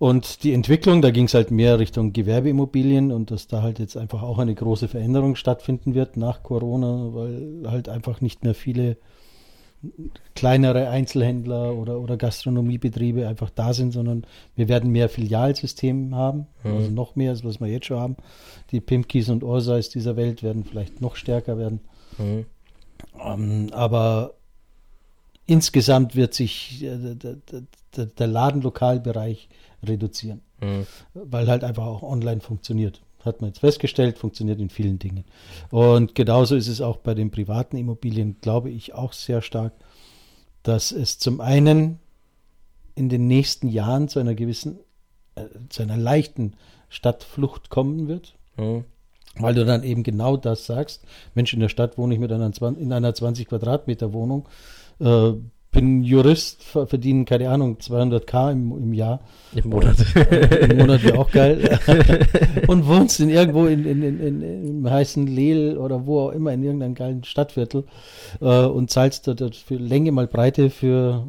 Und 0.00 0.44
die 0.44 0.54
Entwicklung, 0.54 1.02
da 1.02 1.10
ging 1.10 1.26
es 1.26 1.34
halt 1.34 1.50
mehr 1.50 1.78
Richtung 1.78 2.14
Gewerbeimmobilien 2.14 3.12
und 3.12 3.30
dass 3.30 3.48
da 3.48 3.60
halt 3.60 3.78
jetzt 3.78 3.98
einfach 3.98 4.22
auch 4.22 4.38
eine 4.38 4.54
große 4.54 4.88
Veränderung 4.88 5.36
stattfinden 5.36 5.92
wird 5.92 6.16
nach 6.16 6.42
Corona, 6.42 7.10
weil 7.12 7.64
halt 7.66 7.90
einfach 7.90 8.22
nicht 8.22 8.42
mehr 8.42 8.54
viele 8.54 8.96
kleinere 10.34 10.88
Einzelhändler 10.88 11.74
oder, 11.74 12.00
oder 12.00 12.16
Gastronomiebetriebe 12.16 13.28
einfach 13.28 13.50
da 13.50 13.74
sind, 13.74 13.92
sondern 13.92 14.24
wir 14.56 14.70
werden 14.70 14.90
mehr 14.90 15.10
Filialsysteme 15.10 16.16
haben, 16.16 16.46
mhm. 16.64 16.76
also 16.76 16.90
noch 16.90 17.14
mehr, 17.14 17.32
als 17.32 17.44
was 17.44 17.60
wir 17.60 17.68
jetzt 17.68 17.84
schon 17.84 18.00
haben. 18.00 18.16
Die 18.70 18.80
Pimkis 18.80 19.28
und 19.28 19.44
Orsais 19.44 19.90
dieser 19.90 20.16
Welt 20.16 20.42
werden 20.42 20.64
vielleicht 20.64 21.02
noch 21.02 21.14
stärker 21.14 21.58
werden. 21.58 21.80
Mhm. 22.16 22.46
Um, 23.12 23.42
ähm, 23.42 23.66
aber 23.72 24.32
insgesamt 25.50 26.14
wird 26.14 26.32
sich 26.34 26.82
äh, 26.84 26.96
der, 27.96 28.26
Ladenlokalbereich 28.26 29.48
reduzieren, 29.82 30.42
Mhm. 30.60 30.86
weil 31.14 31.48
halt 31.48 31.64
einfach 31.64 31.86
auch 31.86 32.02
online 32.02 32.40
funktioniert. 32.40 33.00
Hat 33.24 33.40
man 33.40 33.50
jetzt 33.50 33.58
festgestellt, 33.58 34.18
funktioniert 34.18 34.60
in 34.60 34.70
vielen 34.70 34.98
Dingen. 34.98 35.24
Und 35.70 36.14
genauso 36.14 36.54
ist 36.56 36.68
es 36.68 36.80
auch 36.80 36.98
bei 36.98 37.14
den 37.14 37.30
privaten 37.30 37.76
Immobilien, 37.76 38.36
glaube 38.40 38.70
ich, 38.70 38.94
auch 38.94 39.12
sehr 39.12 39.42
stark, 39.42 39.72
dass 40.62 40.92
es 40.92 41.18
zum 41.18 41.40
einen 41.40 41.98
in 42.94 43.08
den 43.08 43.26
nächsten 43.26 43.68
Jahren 43.68 44.08
zu 44.08 44.20
einer 44.20 44.34
gewissen, 44.34 44.78
äh, 45.34 45.44
zu 45.68 45.82
einer 45.82 45.96
leichten 45.96 46.54
Stadtflucht 46.88 47.70
kommen 47.70 48.08
wird, 48.08 48.36
Mhm. 48.56 48.84
weil 49.36 49.54
du 49.54 49.64
dann 49.64 49.82
eben 49.82 50.02
genau 50.02 50.36
das 50.36 50.64
sagst. 50.66 51.02
Mensch, 51.34 51.52
in 51.52 51.60
der 51.60 51.68
Stadt 51.68 51.98
wohne 51.98 52.14
ich 52.14 52.20
mit 52.20 52.30
einer 52.32 52.52
20, 52.52 52.82
in 52.82 52.92
einer 52.92 53.14
20 53.14 53.48
Quadratmeter 53.48 54.12
Wohnung, 54.12 54.46
äh, 55.00 55.32
bin 55.72 56.02
Jurist, 56.02 56.64
ver- 56.64 56.88
verdiene, 56.88 57.24
keine 57.24 57.48
Ahnung, 57.48 57.76
200k 57.80 58.50
im, 58.52 58.72
im 58.76 58.92
Jahr. 58.92 59.20
Im 59.54 59.70
Monat. 59.70 59.96
Im 60.68 60.78
Monat 60.78 61.04
wäre 61.04 61.18
auch 61.18 61.30
geil. 61.30 61.78
und 62.66 62.86
wohnst 62.88 63.20
in 63.20 63.30
irgendwo 63.30 63.66
in, 63.66 63.84
in, 63.86 64.02
in, 64.02 64.20
in, 64.20 64.42
im 64.68 64.90
heißen 64.90 65.28
Lehl 65.28 65.78
oder 65.78 66.06
wo 66.06 66.20
auch 66.22 66.32
immer, 66.32 66.52
in 66.52 66.64
irgendeinem 66.64 66.94
geilen 66.94 67.22
Stadtviertel 67.22 67.84
äh, 68.40 68.64
und 68.64 68.90
zahlst 68.90 69.28
dort 69.28 69.54
für 69.54 69.76
Länge 69.76 70.10
mal 70.10 70.26
Breite 70.26 70.70
für 70.70 71.24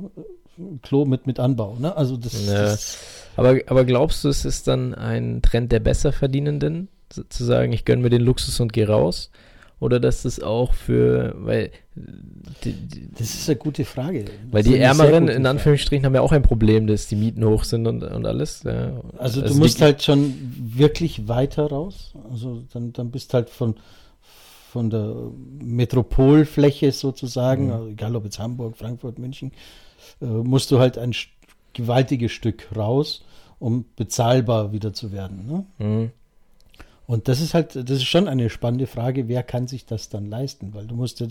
Klo 0.81 1.05
mit, 1.05 1.27
mit 1.27 1.39
Anbau. 1.39 1.77
Ne? 1.79 1.95
Also 1.95 2.17
das, 2.17 2.47
Ja. 2.47 2.63
das 2.63 2.97
Aber, 3.35 3.59
aber 3.67 3.85
glaubst 3.85 4.23
du, 4.23 4.29
es 4.29 4.43
ist 4.43 4.67
dann 4.67 4.95
ein 4.95 5.43
Trend 5.43 5.71
der 5.71 5.79
Besserverdienenden, 5.81 6.87
zu 7.09 7.43
sagen, 7.43 7.73
ich 7.73 7.85
gönne 7.85 8.01
mir 8.01 8.09
den 8.09 8.21
Luxus 8.21 8.59
und 8.59 8.73
gehe 8.73 8.87
raus? 8.87 9.29
Oder 9.81 9.99
dass 9.99 10.21
das 10.21 10.39
auch 10.39 10.73
für, 10.73 11.33
weil 11.39 11.71
die, 12.63 12.71
die, 12.71 13.09
Das 13.17 13.33
ist 13.33 13.49
eine 13.49 13.57
gute 13.57 13.83
Frage. 13.83 14.25
weil 14.51 14.63
die 14.63 14.77
Ärmeren 14.77 15.27
in 15.27 15.33
Frage. 15.43 15.49
Anführungsstrichen 15.49 16.05
haben 16.05 16.15
ja 16.15 16.21
auch 16.21 16.31
ein 16.31 16.43
Problem, 16.43 16.85
dass 16.87 17.07
die 17.07 17.15
Mieten 17.17 17.43
hoch 17.43 17.63
sind 17.65 17.85
und, 17.87 18.03
und 18.03 18.25
alles. 18.25 18.61
Ja. 18.63 19.01
Also, 19.17 19.41
du 19.41 19.47
die- 19.49 19.55
musst 19.55 19.81
halt 19.81 20.03
schon 20.03 20.33
wirklich 20.55 21.27
weiter 21.27 21.65
raus. 21.65 22.13
Also 22.31 22.61
dann, 22.71 22.93
dann 22.93 23.09
bist 23.11 23.33
halt 23.33 23.49
von, 23.49 23.73
von 24.69 24.89
der 24.91 25.13
Metropolfläche 25.61 26.91
sozusagen, 26.91 27.65
Mhm. 27.65 27.71
also 27.71 27.87
egal 27.87 28.15
ob 28.15 28.23
jetzt 28.25 28.39
Hamburg, 28.39 28.77
Frankfurt, 28.77 29.19
München, 29.19 29.51
äh, 30.21 30.25
musst 30.25 30.71
du 30.71 30.79
halt 30.79 30.97
ein 30.97 31.13
gewaltiges 31.73 32.31
Stück 32.31 32.67
raus, 32.75 33.23
um 33.59 33.85
bezahlbar 33.95 34.71
wieder 34.73 34.93
zu 34.93 35.11
werden. 35.11 35.65
Ne? 35.79 35.85
Mhm. 35.85 36.11
Und 37.11 37.27
das 37.27 37.41
ist 37.41 37.53
halt, 37.53 37.75
das 37.75 37.89
ist 37.97 38.05
schon 38.05 38.29
eine 38.29 38.49
spannende 38.49 38.87
Frage, 38.87 39.27
wer 39.27 39.43
kann 39.43 39.67
sich 39.67 39.85
das 39.85 40.07
dann 40.07 40.27
leisten? 40.29 40.73
Weil 40.73 40.87
du 40.87 40.95
musst 40.95 41.21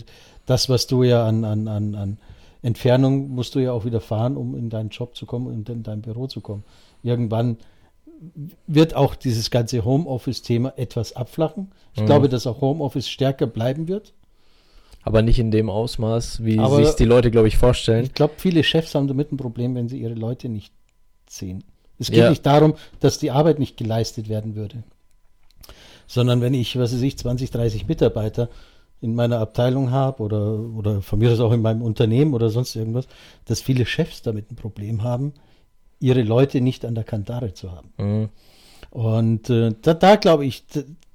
das, 0.45 0.69
was 0.69 0.85
du 0.85 1.01
ja 1.01 1.25
an, 1.25 1.43
an, 1.43 1.67
an, 1.67 1.95
an 1.95 2.17
Entfernung 2.61 3.29
musst 3.29 3.55
du 3.55 3.59
ja 3.59 3.71
auch 3.71 3.83
wieder 3.83 3.99
fahren, 3.99 4.37
um 4.37 4.55
in 4.55 4.69
deinen 4.69 4.89
Job 4.89 5.15
zu 5.15 5.25
kommen 5.25 5.47
und 5.47 5.67
in 5.69 5.81
dein 5.81 6.01
Büro 6.03 6.27
zu 6.27 6.39
kommen. 6.39 6.63
Irgendwann 7.01 7.57
wird 8.67 8.93
auch 8.95 9.15
dieses 9.15 9.49
ganze 9.49 9.83
Homeoffice-Thema 9.83 10.73
etwas 10.77 11.15
abflachen. 11.15 11.71
Ich 11.95 12.01
Mhm. 12.01 12.05
glaube, 12.05 12.29
dass 12.29 12.45
auch 12.45 12.61
Homeoffice 12.61 13.09
stärker 13.09 13.47
bleiben 13.47 13.87
wird. 13.87 14.13
Aber 15.01 15.23
nicht 15.23 15.39
in 15.39 15.49
dem 15.49 15.71
Ausmaß, 15.71 16.43
wie 16.45 16.63
sich 16.75 16.93
die 16.93 17.05
Leute, 17.05 17.31
glaube 17.31 17.47
ich, 17.47 17.57
vorstellen. 17.57 18.03
Ich 18.05 18.13
glaube, 18.13 18.35
viele 18.37 18.63
Chefs 18.63 18.93
haben 18.93 19.07
damit 19.07 19.31
ein 19.31 19.37
Problem, 19.37 19.73
wenn 19.73 19.89
sie 19.89 19.99
ihre 19.99 20.13
Leute 20.13 20.47
nicht 20.47 20.71
sehen. 21.27 21.63
Es 21.97 22.11
geht 22.11 22.19
Ja. 22.19 22.29
nicht 22.29 22.45
darum, 22.45 22.75
dass 22.99 23.17
die 23.17 23.31
Arbeit 23.31 23.57
nicht 23.57 23.77
geleistet 23.77 24.29
werden 24.29 24.53
würde, 24.55 24.83
sondern 26.11 26.41
wenn 26.41 26.53
ich, 26.53 26.77
was 26.77 26.93
weiß 26.93 27.01
ich, 27.03 27.17
20, 27.17 27.51
30 27.51 27.87
Mitarbeiter 27.87 28.49
in 28.99 29.15
meiner 29.15 29.39
Abteilung 29.39 29.91
habe 29.91 30.21
oder, 30.21 30.59
oder 30.59 31.01
von 31.01 31.19
mir 31.19 31.31
aus 31.31 31.39
auch 31.39 31.53
in 31.53 31.61
meinem 31.61 31.81
Unternehmen 31.81 32.33
oder 32.33 32.49
sonst 32.49 32.75
irgendwas, 32.75 33.07
dass 33.45 33.61
viele 33.61 33.85
Chefs 33.85 34.21
damit 34.21 34.51
ein 34.51 34.57
Problem 34.57 35.03
haben, 35.03 35.33
ihre 36.01 36.21
Leute 36.21 36.59
nicht 36.59 36.83
an 36.83 36.95
der 36.95 37.05
Kantare 37.05 37.53
zu 37.53 37.71
haben. 37.71 37.93
Mhm. 37.97 38.29
Und 38.89 39.49
äh, 39.49 39.73
da, 39.81 39.93
da 39.93 40.17
glaube 40.17 40.45
ich, 40.45 40.65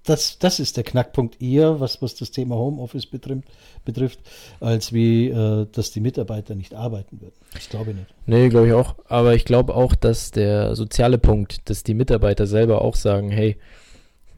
das, 0.02 0.38
das 0.38 0.60
ist 0.60 0.78
der 0.78 0.84
Knackpunkt 0.84 1.42
eher, 1.42 1.78
was, 1.78 2.00
was 2.00 2.14
das 2.14 2.30
Thema 2.30 2.54
Homeoffice 2.54 3.04
betrifft, 3.04 3.44
betrifft 3.84 4.20
als 4.60 4.94
wie, 4.94 5.28
äh, 5.28 5.66
dass 5.70 5.90
die 5.90 6.00
Mitarbeiter 6.00 6.54
nicht 6.54 6.72
arbeiten 6.72 7.20
würden. 7.20 7.34
Das 7.52 7.68
glaube 7.68 7.90
ich 7.90 7.96
nicht. 7.98 8.14
Nee, 8.24 8.48
glaube 8.48 8.68
ich 8.68 8.72
auch. 8.72 8.94
Aber 9.08 9.34
ich 9.34 9.44
glaube 9.44 9.74
auch, 9.74 9.94
dass 9.94 10.30
der 10.30 10.74
soziale 10.74 11.18
Punkt, 11.18 11.68
dass 11.68 11.82
die 11.82 11.94
Mitarbeiter 11.94 12.46
selber 12.46 12.80
auch 12.80 12.96
sagen, 12.96 13.30
hey, 13.30 13.58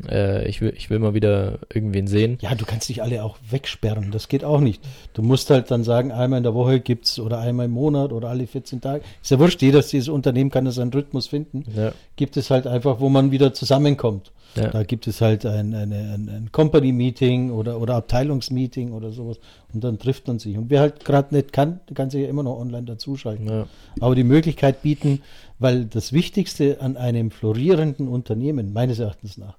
äh, 0.07 0.49
ich, 0.49 0.61
will, 0.61 0.73
ich 0.77 0.91
will 0.91 0.99
mal 0.99 1.15
wieder 1.15 1.59
irgendwen 1.73 2.07
sehen. 2.07 2.39
Ja, 2.41 2.55
du 2.55 2.65
kannst 2.65 2.89
dich 2.89 3.03
alle 3.03 3.25
auch 3.25 3.39
wegsperren, 3.51 4.11
das 4.11 4.29
geht 4.29 4.45
auch 4.45 4.61
nicht. 4.61 4.83
Du 5.15 5.23
musst 5.23 5.51
halt 5.51 5.71
dann 5.71 5.85
sagen, 5.85 6.13
einmal 6.13 6.39
in 6.39 6.45
der 6.45 6.55
Woche 6.55 6.81
gibt's 6.81 7.19
oder 7.19 7.39
einmal 7.41 7.67
im 7.67 7.73
Monat 7.73 8.13
oder 8.13 8.29
alle 8.29 8.47
14 8.47 8.81
Tage. 8.81 9.03
Ist 9.23 9.31
ja 9.31 9.39
wurscht, 9.39 9.63
jedes 9.63 9.89
dieses 9.89 10.09
Unternehmen 10.09 10.51
kann 10.51 10.71
seinen 10.71 10.93
Rhythmus 10.93 11.27
finden. 11.27 11.65
Ja, 11.75 11.93
Gibt 12.17 12.37
es 12.37 12.51
halt 12.51 12.67
einfach, 12.67 13.01
wo 13.01 13.09
man 13.09 13.31
wieder 13.31 13.55
zusammenkommt. 13.55 14.33
ja. 14.55 14.69
Da 14.69 14.83
gibt 14.83 15.07
es 15.07 15.21
halt 15.21 15.45
ein, 15.47 15.75
eine, 15.75 15.97
ein, 15.97 16.29
ein 16.29 16.49
Company-Meeting 16.53 17.51
oder, 17.51 17.81
oder 17.81 17.97
Abteilungsmeeting 17.97 18.93
oder 18.93 19.13
sowas 19.13 19.39
und 19.73 19.85
dann 19.85 19.99
trifft 19.99 20.27
man 20.27 20.39
sich. 20.39 20.57
Und 20.57 20.71
wer 20.71 20.81
halt 20.81 21.05
gerade 21.05 21.35
nicht 21.35 21.53
kann, 21.53 21.81
kann 21.95 22.11
sich 22.11 22.23
ja 22.23 22.29
immer 22.29 22.43
noch 22.43 22.59
online 22.59 22.85
dazuschalten. 22.85 23.49
ja. 23.49 23.67
Aber 24.01 24.15
die 24.15 24.25
Möglichkeit 24.25 24.83
bieten, 24.83 25.23
weil 25.59 25.85
das 25.87 26.13
Wichtigste 26.13 26.81
an 26.81 26.97
einem 26.97 27.31
florierenden 27.31 28.09
Unternehmen, 28.09 28.73
meines 28.73 28.99
Erachtens 28.99 29.39
nach, 29.39 29.57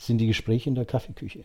sind 0.00 0.18
die 0.18 0.26
Gespräche 0.26 0.68
in 0.68 0.74
der 0.74 0.84
Kaffeeküche. 0.86 1.44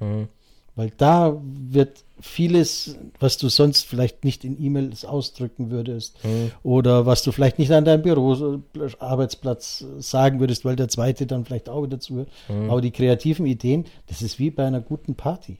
Mhm. 0.00 0.28
Weil 0.74 0.90
da 0.98 1.40
wird 1.42 2.04
vieles, 2.20 2.98
was 3.18 3.38
du 3.38 3.48
sonst 3.48 3.86
vielleicht 3.86 4.24
nicht 4.24 4.44
in 4.44 4.62
E-Mails 4.62 5.06
ausdrücken 5.06 5.70
würdest 5.70 6.22
Mhm. 6.22 6.50
oder 6.62 7.06
was 7.06 7.22
du 7.22 7.32
vielleicht 7.32 7.58
nicht 7.58 7.72
an 7.72 7.86
deinem 7.86 8.02
Büro, 8.02 8.60
Arbeitsplatz 8.98 9.84
sagen 9.98 10.38
würdest, 10.38 10.66
weil 10.66 10.76
der 10.76 10.88
zweite 10.88 11.26
dann 11.26 11.46
vielleicht 11.46 11.70
auch 11.70 11.82
wieder 11.82 11.98
zuhört. 11.98 12.28
Mhm. 12.48 12.70
Aber 12.70 12.82
die 12.82 12.90
kreativen 12.90 13.46
Ideen, 13.46 13.86
das 14.06 14.20
ist 14.20 14.38
wie 14.38 14.50
bei 14.50 14.66
einer 14.66 14.80
guten 14.82 15.14
Party. 15.14 15.58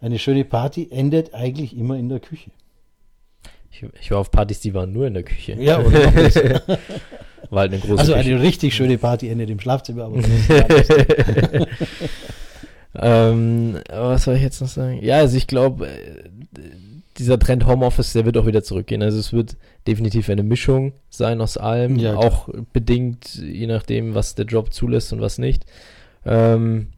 Eine 0.00 0.18
schöne 0.18 0.44
Party 0.44 0.88
endet 0.90 1.32
eigentlich 1.34 1.74
immer 1.74 1.96
in 1.96 2.10
der 2.10 2.20
Küche. 2.20 2.50
Ich, 3.70 3.84
ich 4.00 4.10
war 4.10 4.18
auf 4.18 4.30
Partys, 4.30 4.60
die 4.60 4.74
waren 4.74 4.92
nur 4.92 5.06
in 5.06 5.14
der 5.14 5.22
Küche. 5.22 5.54
Ja, 5.54 5.80
oder. 5.80 6.62
War 7.50 7.60
halt 7.60 7.72
eine 7.72 7.80
große 7.80 7.98
Also 7.98 8.14
eine 8.14 8.40
richtig 8.40 8.74
schöne 8.74 8.98
Party 8.98 9.28
endet 9.28 9.50
im 9.50 9.60
Schlafzimmer, 9.60 10.04
aber 10.04 10.16
Ähm, 13.00 13.78
was 13.90 14.24
soll 14.24 14.36
ich 14.36 14.42
jetzt 14.42 14.60
noch 14.60 14.68
sagen? 14.68 14.98
Ja, 15.02 15.18
also 15.18 15.36
ich 15.36 15.46
glaube, 15.46 15.86
äh, 15.86 16.24
dieser 17.18 17.38
Trend 17.38 17.66
Homeoffice, 17.66 18.12
der 18.12 18.24
wird 18.24 18.36
auch 18.36 18.46
wieder 18.46 18.62
zurückgehen. 18.62 19.02
Also 19.02 19.18
es 19.18 19.32
wird 19.32 19.56
definitiv 19.86 20.28
eine 20.28 20.42
Mischung 20.42 20.92
sein 21.10 21.40
aus 21.40 21.56
allem, 21.56 21.96
Ja, 21.98 22.16
auch 22.16 22.48
bedingt, 22.72 23.34
je 23.34 23.66
nachdem, 23.66 24.14
was 24.14 24.34
der 24.34 24.46
Job 24.46 24.72
zulässt 24.72 25.12
und 25.12 25.20
was 25.20 25.38
nicht. 25.38 25.64
Ähm, 26.24 26.88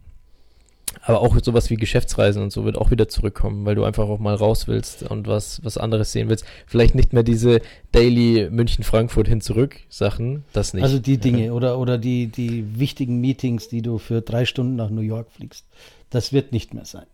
aber 1.03 1.21
auch 1.21 1.37
sowas 1.43 1.71
wie 1.71 1.77
Geschäftsreisen 1.77 2.43
und 2.43 2.53
so 2.53 2.65
wird 2.65 2.77
auch 2.77 2.91
wieder 2.91 3.09
zurückkommen, 3.09 3.65
weil 3.65 3.75
du 3.75 3.85
einfach 3.85 4.09
auch 4.09 4.19
mal 4.19 4.35
raus 4.35 4.69
willst 4.69 5.03
und 5.03 5.27
was, 5.27 5.65
was 5.65 5.79
anderes 5.79 6.13
sehen 6.13 6.29
willst. 6.29 6.45
Vielleicht 6.67 6.95
nicht 6.95 7.13
mehr 7.13 7.23
diese 7.23 7.61
Daily 7.93 8.49
München-Frankfurt 8.51 9.27
hin 9.29 9.41
zurück 9.41 9.77
Sachen, 9.89 10.45
das 10.53 10.75
nicht. 10.75 10.83
Also 10.83 10.99
die 10.99 11.19
Dinge 11.19 11.53
oder, 11.55 11.79
oder 11.79 11.97
die, 11.99 12.27
die 12.27 12.79
wichtigen 12.79 13.21
Meetings, 13.21 13.69
die 13.69 13.83
du 13.83 13.99
für 13.99 14.21
drei 14.21 14.45
Stunden 14.45 14.77
nach 14.77 14.91
New 14.91 15.01
York 15.01 15.31
fliegst, 15.31 15.65
das 16.11 16.33
wird 16.33 16.53
nicht 16.53 16.75
mehr 16.75 16.85
sein. 16.85 17.07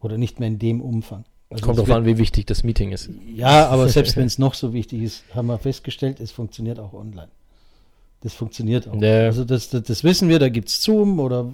Oder 0.00 0.18
nicht 0.18 0.40
mehr 0.40 0.48
in 0.48 0.58
dem 0.58 0.80
Umfang. 0.80 1.24
Also 1.50 1.64
Kommt 1.64 1.78
drauf 1.78 1.88
wird- 1.88 1.96
an, 1.98 2.06
wie 2.06 2.18
wichtig 2.18 2.46
das 2.46 2.64
Meeting 2.64 2.92
ist. 2.92 3.10
Ja, 3.34 3.68
aber 3.68 3.88
selbst 3.88 4.16
wenn 4.16 4.26
es 4.26 4.38
noch 4.38 4.54
so 4.54 4.72
wichtig 4.72 5.02
ist, 5.02 5.24
haben 5.34 5.46
wir 5.46 5.58
festgestellt, 5.58 6.20
es 6.20 6.30
funktioniert 6.32 6.78
auch 6.78 6.92
online. 6.92 7.28
Das 8.22 8.32
funktioniert 8.32 8.88
auch. 8.88 9.00
Ja. 9.00 9.26
Also 9.26 9.44
das, 9.44 9.68
das, 9.68 9.82
das 9.82 10.02
wissen 10.02 10.28
wir, 10.28 10.38
da 10.38 10.48
gibt 10.48 10.68
es 10.68 10.82
Zoom 10.82 11.20
oder 11.20 11.52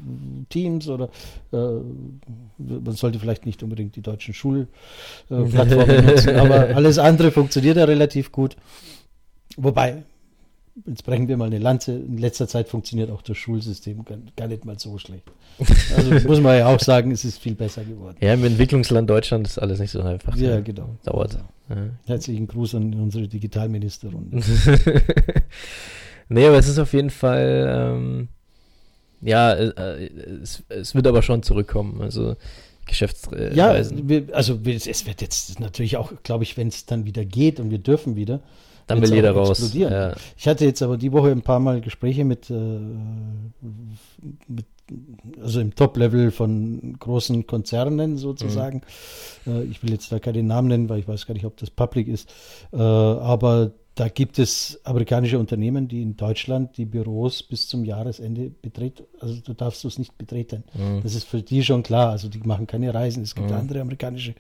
Teams 0.49 0.89
oder 0.89 1.11
äh, 1.53 1.57
man 1.57 2.93
sollte 2.93 3.19
vielleicht 3.19 3.47
nicht 3.47 3.63
unbedingt 3.63 3.97
die 3.97 4.01
deutschen 4.01 4.33
Schulplattformen 4.33 6.07
nutzen, 6.07 6.37
aber 6.37 6.75
alles 6.75 6.99
andere 6.99 7.33
funktioniert 7.33 7.77
ja 7.77 7.85
relativ 7.85 8.31
gut. 8.31 8.57
Wobei, 9.57 10.05
jetzt 10.87 11.05
brechen 11.05 11.29
wir 11.29 11.37
mal 11.37 11.47
eine 11.47 11.59
Lanze, 11.59 11.95
in 11.95 12.17
letzter 12.19 12.47
Zeit 12.47 12.69
funktioniert 12.69 13.11
auch 13.11 13.23
das 13.23 13.37
Schulsystem 13.37 14.05
gar, 14.05 14.19
gar 14.37 14.47
nicht 14.47 14.65
mal 14.65 14.79
so 14.79 14.99
schlecht. 14.99 15.25
Also 15.97 16.11
muss 16.29 16.41
man 16.41 16.57
ja 16.57 16.67
auch 16.69 16.81
sagen, 16.81 17.11
es 17.11 17.25
ist 17.25 17.39
viel 17.39 17.55
besser 17.55 17.85
geworden. 17.85 18.17
Ja, 18.21 18.35
im 18.35 18.45
Entwicklungsland 18.45 19.11
Deutschland 19.11 19.49
ist 19.49 19.59
alles 19.59 19.81
nicht 19.81 19.91
so 19.91 20.01
einfach. 20.01 20.37
Ja, 20.37 20.57
ne? 20.57 20.63
genau. 20.63 20.97
Dauert. 21.05 21.39
Ja. 21.69 21.77
Herzlichen 22.07 22.47
Gruß 22.47 22.77
an 22.77 22.95
unsere 22.95 23.27
Digitalministerrunde. 23.29 24.41
nee, 26.33 26.47
aber 26.47 26.59
es 26.59 26.69
ist 26.69 26.79
auf 26.79 26.93
jeden 26.93 27.11
Fall, 27.11 27.95
ähm, 27.97 28.29
ja, 29.21 29.53
äh, 29.53 29.69
äh, 29.69 30.11
es, 30.43 30.63
es 30.69 30.95
wird 30.95 31.07
aber 31.07 31.23
schon 31.23 31.43
zurückkommen. 31.43 32.01
Also 32.01 32.37
Geschäftsreisen. 32.87 33.57
Ja, 33.57 33.71
also 34.33 34.59
es 34.65 35.07
wird 35.07 35.21
jetzt 35.21 35.61
natürlich 35.61 35.97
auch, 35.97 36.13
glaube 36.25 36.45
ich, 36.45 36.57
wenn 36.57 36.69
es 36.69 36.85
dann 36.85 37.05
wieder 37.05 37.25
geht 37.25 37.61
und 37.61 37.71
wir 37.71 37.79
dürfen 37.79 38.17
wieder, 38.17 38.41
dann 38.89 39.01
will 39.01 39.15
jeder 39.15 39.31
raus. 39.31 39.51
explodieren. 39.51 39.93
Ja. 39.93 40.15
Ich 40.37 40.49
hatte 40.49 40.65
jetzt 40.65 40.83
aber 40.83 40.97
die 40.97 41.13
Woche 41.13 41.31
ein 41.31 41.43
paar 41.43 41.61
Mal 41.61 41.81
Gespräche 41.81 42.25
mit, 42.25 42.51
äh, 42.51 42.55
mit 44.49 44.67
also 45.41 45.61
im 45.61 45.75
Top-Level 45.75 46.33
von 46.33 46.97
großen 46.99 47.47
Konzernen 47.47 48.19
sozusagen. 48.19 48.83
Mhm. 49.47 49.71
ich 49.71 49.83
will 49.83 49.93
jetzt 49.93 50.11
da 50.11 50.19
keine 50.19 50.43
Namen 50.43 50.69
nennen, 50.69 50.89
weil 50.89 50.99
ich 50.99 51.09
weiß 51.09 51.27
gar 51.27 51.35
nicht, 51.35 51.47
ob 51.47 51.57
das 51.57 51.71
public 51.71 52.09
ist. 52.09 52.29
aber 52.73 53.71
da 53.95 54.09
gibt 54.09 54.39
es 54.39 54.81
amerikanische 54.85 55.39
Unternehmen, 55.39 55.87
die 55.87 56.01
in 56.01 56.17
Deutschland 56.17 56.79
die 56.79 56.87
Büros 56.87 57.43
bis 57.43 57.69
zum 57.69 57.85
Jahresende 57.85 58.51
betreten. 58.51 59.05
Also 59.21 59.37
du 59.45 59.53
darfst 59.53 59.85
es 59.85 59.99
nicht 59.99 60.17
betreten. 60.17 60.65
Mhm. 60.73 61.03
Das 61.03 61.15
ist 61.15 61.25
für 61.25 61.43
die 61.43 61.63
schon 61.63 61.83
klar. 61.83 62.11
Also 62.11 62.29
die 62.29 62.39
machen 62.39 62.67
keine 62.67 62.95
Reisen. 62.95 63.23
Es 63.23 63.35
gibt 63.35 63.51
mhm. 63.51 63.57
andere 63.57 63.83
amerikanische, 63.83 64.35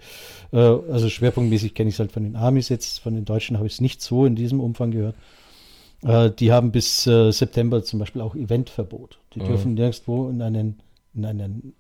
äh, 0.52 0.56
also 0.56 1.10
schwerpunktmäßig 1.10 1.74
kenne 1.74 1.90
ich 1.90 1.96
es 1.96 1.98
halt 1.98 2.12
von 2.12 2.22
den 2.22 2.34
Amis 2.34 2.70
jetzt, 2.70 3.00
von 3.00 3.14
den 3.14 3.26
Deutschen 3.26 3.58
habe 3.58 3.66
ich 3.66 3.74
es 3.74 3.80
nicht 3.82 4.00
so 4.00 4.24
in 4.24 4.36
diesem 4.36 4.58
Umfang 4.58 4.90
gehört. 4.90 5.16
Äh, 6.02 6.30
die 6.30 6.50
haben 6.50 6.72
bis 6.72 7.06
äh, 7.06 7.30
September 7.30 7.84
zum 7.84 7.98
Beispiel 7.98 8.22
auch 8.22 8.34
Eventverbot. 8.34 9.18
Die 9.34 9.40
mhm. 9.40 9.44
dürfen 9.44 9.74
nirgendwo 9.74 10.30
in 10.30 10.40
einen, 10.40 10.80
in 11.14 11.26
einen 11.26 11.74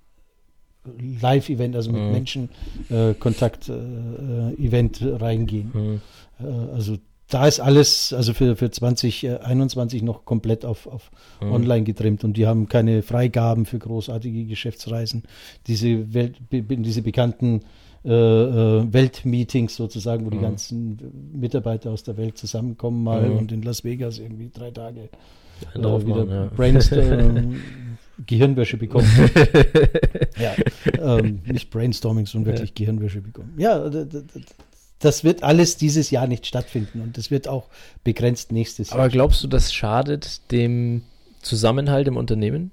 Live-Event, 1.22 1.74
also 1.74 1.90
mit 1.90 2.02
mhm. 2.02 2.12
Menschen 2.12 2.48
äh, 2.90 3.14
Kontakt-Event 3.14 5.00
äh, 5.00 5.14
reingehen. 5.14 5.70
Mhm. 5.72 6.00
Äh, 6.38 6.74
also 6.74 6.98
da 7.32 7.46
ist 7.46 7.60
alles, 7.60 8.12
also 8.12 8.34
für, 8.34 8.56
für 8.56 8.70
2021 8.70 10.02
noch 10.02 10.24
komplett 10.24 10.64
auf, 10.64 10.86
auf 10.86 11.10
mhm. 11.40 11.52
online 11.52 11.84
getrimmt 11.84 12.24
und 12.24 12.36
die 12.36 12.46
haben 12.46 12.68
keine 12.68 13.02
Freigaben 13.02 13.64
für 13.64 13.78
großartige 13.78 14.44
Geschäftsreisen. 14.44 15.22
Diese, 15.66 16.12
Welt, 16.12 16.36
diese 16.50 17.02
bekannten 17.02 17.62
äh, 18.04 18.10
äh, 18.10 18.92
Weltmeetings 18.92 19.76
sozusagen, 19.76 20.26
wo 20.26 20.28
mhm. 20.28 20.32
die 20.32 20.40
ganzen 20.40 20.98
Mitarbeiter 21.32 21.90
aus 21.90 22.02
der 22.02 22.18
Welt 22.18 22.36
zusammenkommen 22.36 23.02
mal 23.02 23.28
mhm. 23.28 23.38
und 23.38 23.52
in 23.52 23.62
Las 23.62 23.82
Vegas 23.82 24.18
irgendwie 24.18 24.50
drei 24.52 24.70
Tage 24.70 25.08
äh, 25.74 25.78
wieder 25.78 26.26
ja. 26.26 26.50
Brainstorm, 26.54 27.56
Gehirnwäsche 28.26 28.76
bekommen. 28.76 29.08
ja, 30.38 30.54
ähm, 31.00 31.40
nicht 31.46 31.70
Brainstorming, 31.70 32.26
sondern 32.26 32.52
wirklich 32.52 32.70
ja. 32.70 32.74
Gehirnwäsche 32.84 33.22
bekommen. 33.22 33.54
Ja, 33.56 33.88
das 35.02 35.24
wird 35.24 35.42
alles 35.42 35.76
dieses 35.76 36.10
Jahr 36.10 36.26
nicht 36.26 36.46
stattfinden 36.46 37.00
und 37.00 37.18
das 37.18 37.30
wird 37.30 37.48
auch 37.48 37.68
begrenzt 38.04 38.52
nächstes 38.52 38.90
Jahr. 38.90 39.00
Aber 39.00 39.08
glaubst 39.08 39.42
du, 39.42 39.48
das 39.48 39.72
schadet 39.72 40.50
dem 40.50 41.02
Zusammenhalt 41.42 42.06
im 42.08 42.16
Unternehmen? 42.16 42.70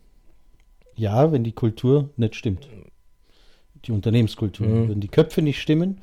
Ja, 0.95 1.31
wenn 1.31 1.43
die 1.43 1.51
Kultur 1.51 2.09
nicht 2.17 2.35
stimmt. 2.35 2.67
Die 3.85 3.91
Unternehmenskultur. 3.91 4.67
Mhm. 4.67 4.89
Wenn 4.89 4.99
die 4.99 5.07
Köpfe 5.07 5.41
nicht 5.41 5.61
stimmen, 5.61 6.01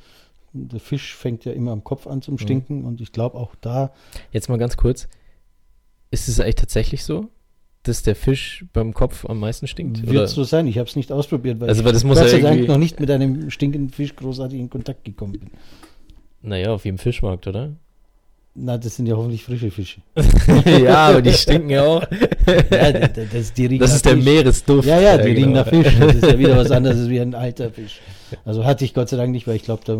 der 0.53 0.79
Fisch 0.79 1.15
fängt 1.15 1.45
ja 1.45 1.53
immer 1.53 1.71
am 1.71 1.83
Kopf 1.83 2.07
an 2.07 2.21
zum 2.21 2.35
mhm. 2.35 2.39
Stinken 2.39 2.79
mhm. 2.79 2.85
und 2.85 3.01
ich 3.01 3.11
glaube 3.11 3.37
auch 3.37 3.55
da. 3.61 3.93
Jetzt 4.31 4.49
mal 4.49 4.57
ganz 4.57 4.75
kurz. 4.75 5.07
Ist 6.11 6.27
es 6.27 6.39
eigentlich 6.39 6.55
tatsächlich 6.55 7.03
so? 7.03 7.29
dass 7.83 8.03
der 8.03 8.15
Fisch 8.15 8.65
beim 8.73 8.93
Kopf 8.93 9.25
am 9.25 9.39
meisten 9.39 9.67
stinkt? 9.67 10.01
Wird 10.01 10.09
oder? 10.09 10.27
so 10.27 10.43
sein. 10.43 10.67
Ich 10.67 10.77
habe 10.77 10.89
es 10.89 10.95
nicht 10.95 11.11
ausprobiert, 11.11 11.59
weil 11.59 11.69
also, 11.69 11.85
weil 11.85 11.93
das 11.93 12.01
ich 12.01 12.07
muss 12.07 12.19
Gott 12.19 12.29
sei 12.29 12.39
Dank 12.39 12.67
noch 12.67 12.77
nicht 12.77 12.99
mit 12.99 13.09
einem 13.09 13.49
stinkenden 13.49 13.91
Fisch 13.91 14.15
großartig 14.15 14.59
in 14.59 14.69
Kontakt 14.69 15.05
gekommen 15.05 15.33
bin. 15.33 15.51
Naja, 16.41 16.71
auf 16.71 16.85
jedem 16.85 16.97
Fischmarkt, 16.97 17.47
oder? 17.47 17.73
Na, 18.59 18.75
das 18.75 18.95
sind 18.95 19.05
ja 19.05 19.15
hoffentlich 19.15 19.43
frische 19.43 19.69
Fische. 19.69 20.01
ja, 20.83 21.09
aber 21.09 21.21
die 21.21 21.31
stinken 21.31 21.69
ja 21.69 21.83
auch. 21.83 22.07
ja, 22.71 22.91
das, 22.91 23.11
das, 23.31 23.53
die 23.53 23.77
das 23.77 23.93
ist 23.93 24.05
der 24.05 24.15
Fisch. 24.15 24.25
Meeresduft. 24.25 24.87
Ja, 24.87 24.99
ja, 24.99 25.17
die 25.17 25.29
ja, 25.29 25.35
riechen 25.35 25.53
genau. 25.53 25.59
nach 25.59 25.67
Fisch. 25.67 25.95
Das 25.99 26.15
ist 26.15 26.25
ja 26.25 26.39
wieder 26.39 26.57
was 26.57 26.71
anderes 26.71 27.07
wie 27.07 27.19
ein 27.19 27.35
alter 27.35 27.69
Fisch. 27.69 28.01
Also 28.45 28.65
hatte 28.65 28.83
ich 28.83 28.95
Gott 28.95 29.09
sei 29.09 29.17
Dank 29.17 29.31
nicht, 29.31 29.45
weil 29.45 29.57
ich 29.57 29.63
glaube, 29.63 29.83
da, 29.85 29.95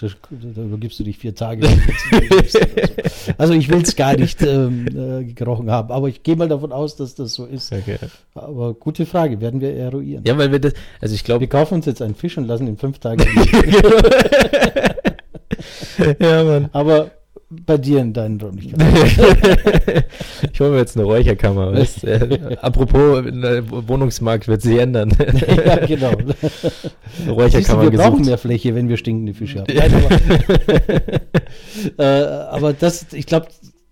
da, 0.00 0.08
da 0.30 0.62
übergibst 0.62 0.98
du 0.98 1.04
dich 1.04 1.18
vier 1.18 1.34
Tage. 1.34 1.68
also 3.36 3.52
ich 3.52 3.68
will 3.68 3.82
es 3.82 3.94
gar 3.96 4.16
nicht 4.16 4.40
ähm, 4.40 4.86
äh, 4.86 5.24
gerochen 5.24 5.70
haben, 5.70 5.92
aber 5.92 6.08
ich 6.08 6.22
gehe 6.22 6.36
mal 6.36 6.48
davon 6.48 6.72
aus, 6.72 6.96
dass 6.96 7.16
das 7.16 7.34
so 7.34 7.44
ist. 7.44 7.70
Okay. 7.70 7.98
Aber 8.34 8.72
gute 8.72 9.04
Frage, 9.04 9.42
werden 9.42 9.60
wir 9.60 9.74
eruieren. 9.74 10.24
Ja, 10.26 10.38
weil 10.38 10.50
wir 10.52 10.58
das, 10.58 10.72
also 11.02 11.14
ich 11.14 11.22
glaube. 11.22 11.40
Wir 11.40 11.48
kaufen 11.48 11.74
uns 11.74 11.84
jetzt 11.84 12.00
einen 12.00 12.14
Fisch 12.14 12.38
und 12.38 12.46
lassen 12.46 12.66
ihn 12.66 12.78
fünf 12.78 12.98
Tage. 12.98 13.26
ja, 16.20 16.44
Mann. 16.44 16.68
Aber 16.72 17.10
bei 17.50 17.78
dir 17.78 18.00
in 18.00 18.12
deinen 18.12 18.38
Räumlichkeiten. 18.40 18.86
ich 20.52 20.60
hole 20.60 20.70
mir 20.70 20.78
jetzt 20.78 20.96
eine 20.96 21.06
Räucherkammer. 21.06 21.72
Weißt? 21.72 22.06
Apropos, 22.62 23.24
der 23.24 23.88
Wohnungsmarkt 23.88 24.48
wird 24.48 24.60
sich 24.60 24.78
ändern. 24.78 25.10
ja, 25.64 25.86
genau. 25.86 26.12
Räucherkammer 27.26 27.84
du, 27.84 27.86
wir 27.86 27.90
gesucht. 27.90 28.08
brauchen 28.08 28.26
mehr 28.26 28.38
Fläche, 28.38 28.74
wenn 28.74 28.88
wir 28.90 28.98
stinkende 28.98 29.32
Fische 29.32 29.60
haben. 29.60 29.74
Nein, 29.74 29.94
aber, 31.96 32.04
äh, 32.04 32.46
aber 32.50 32.72
das, 32.74 33.06
ich 33.12 33.24
glaube, 33.24 33.48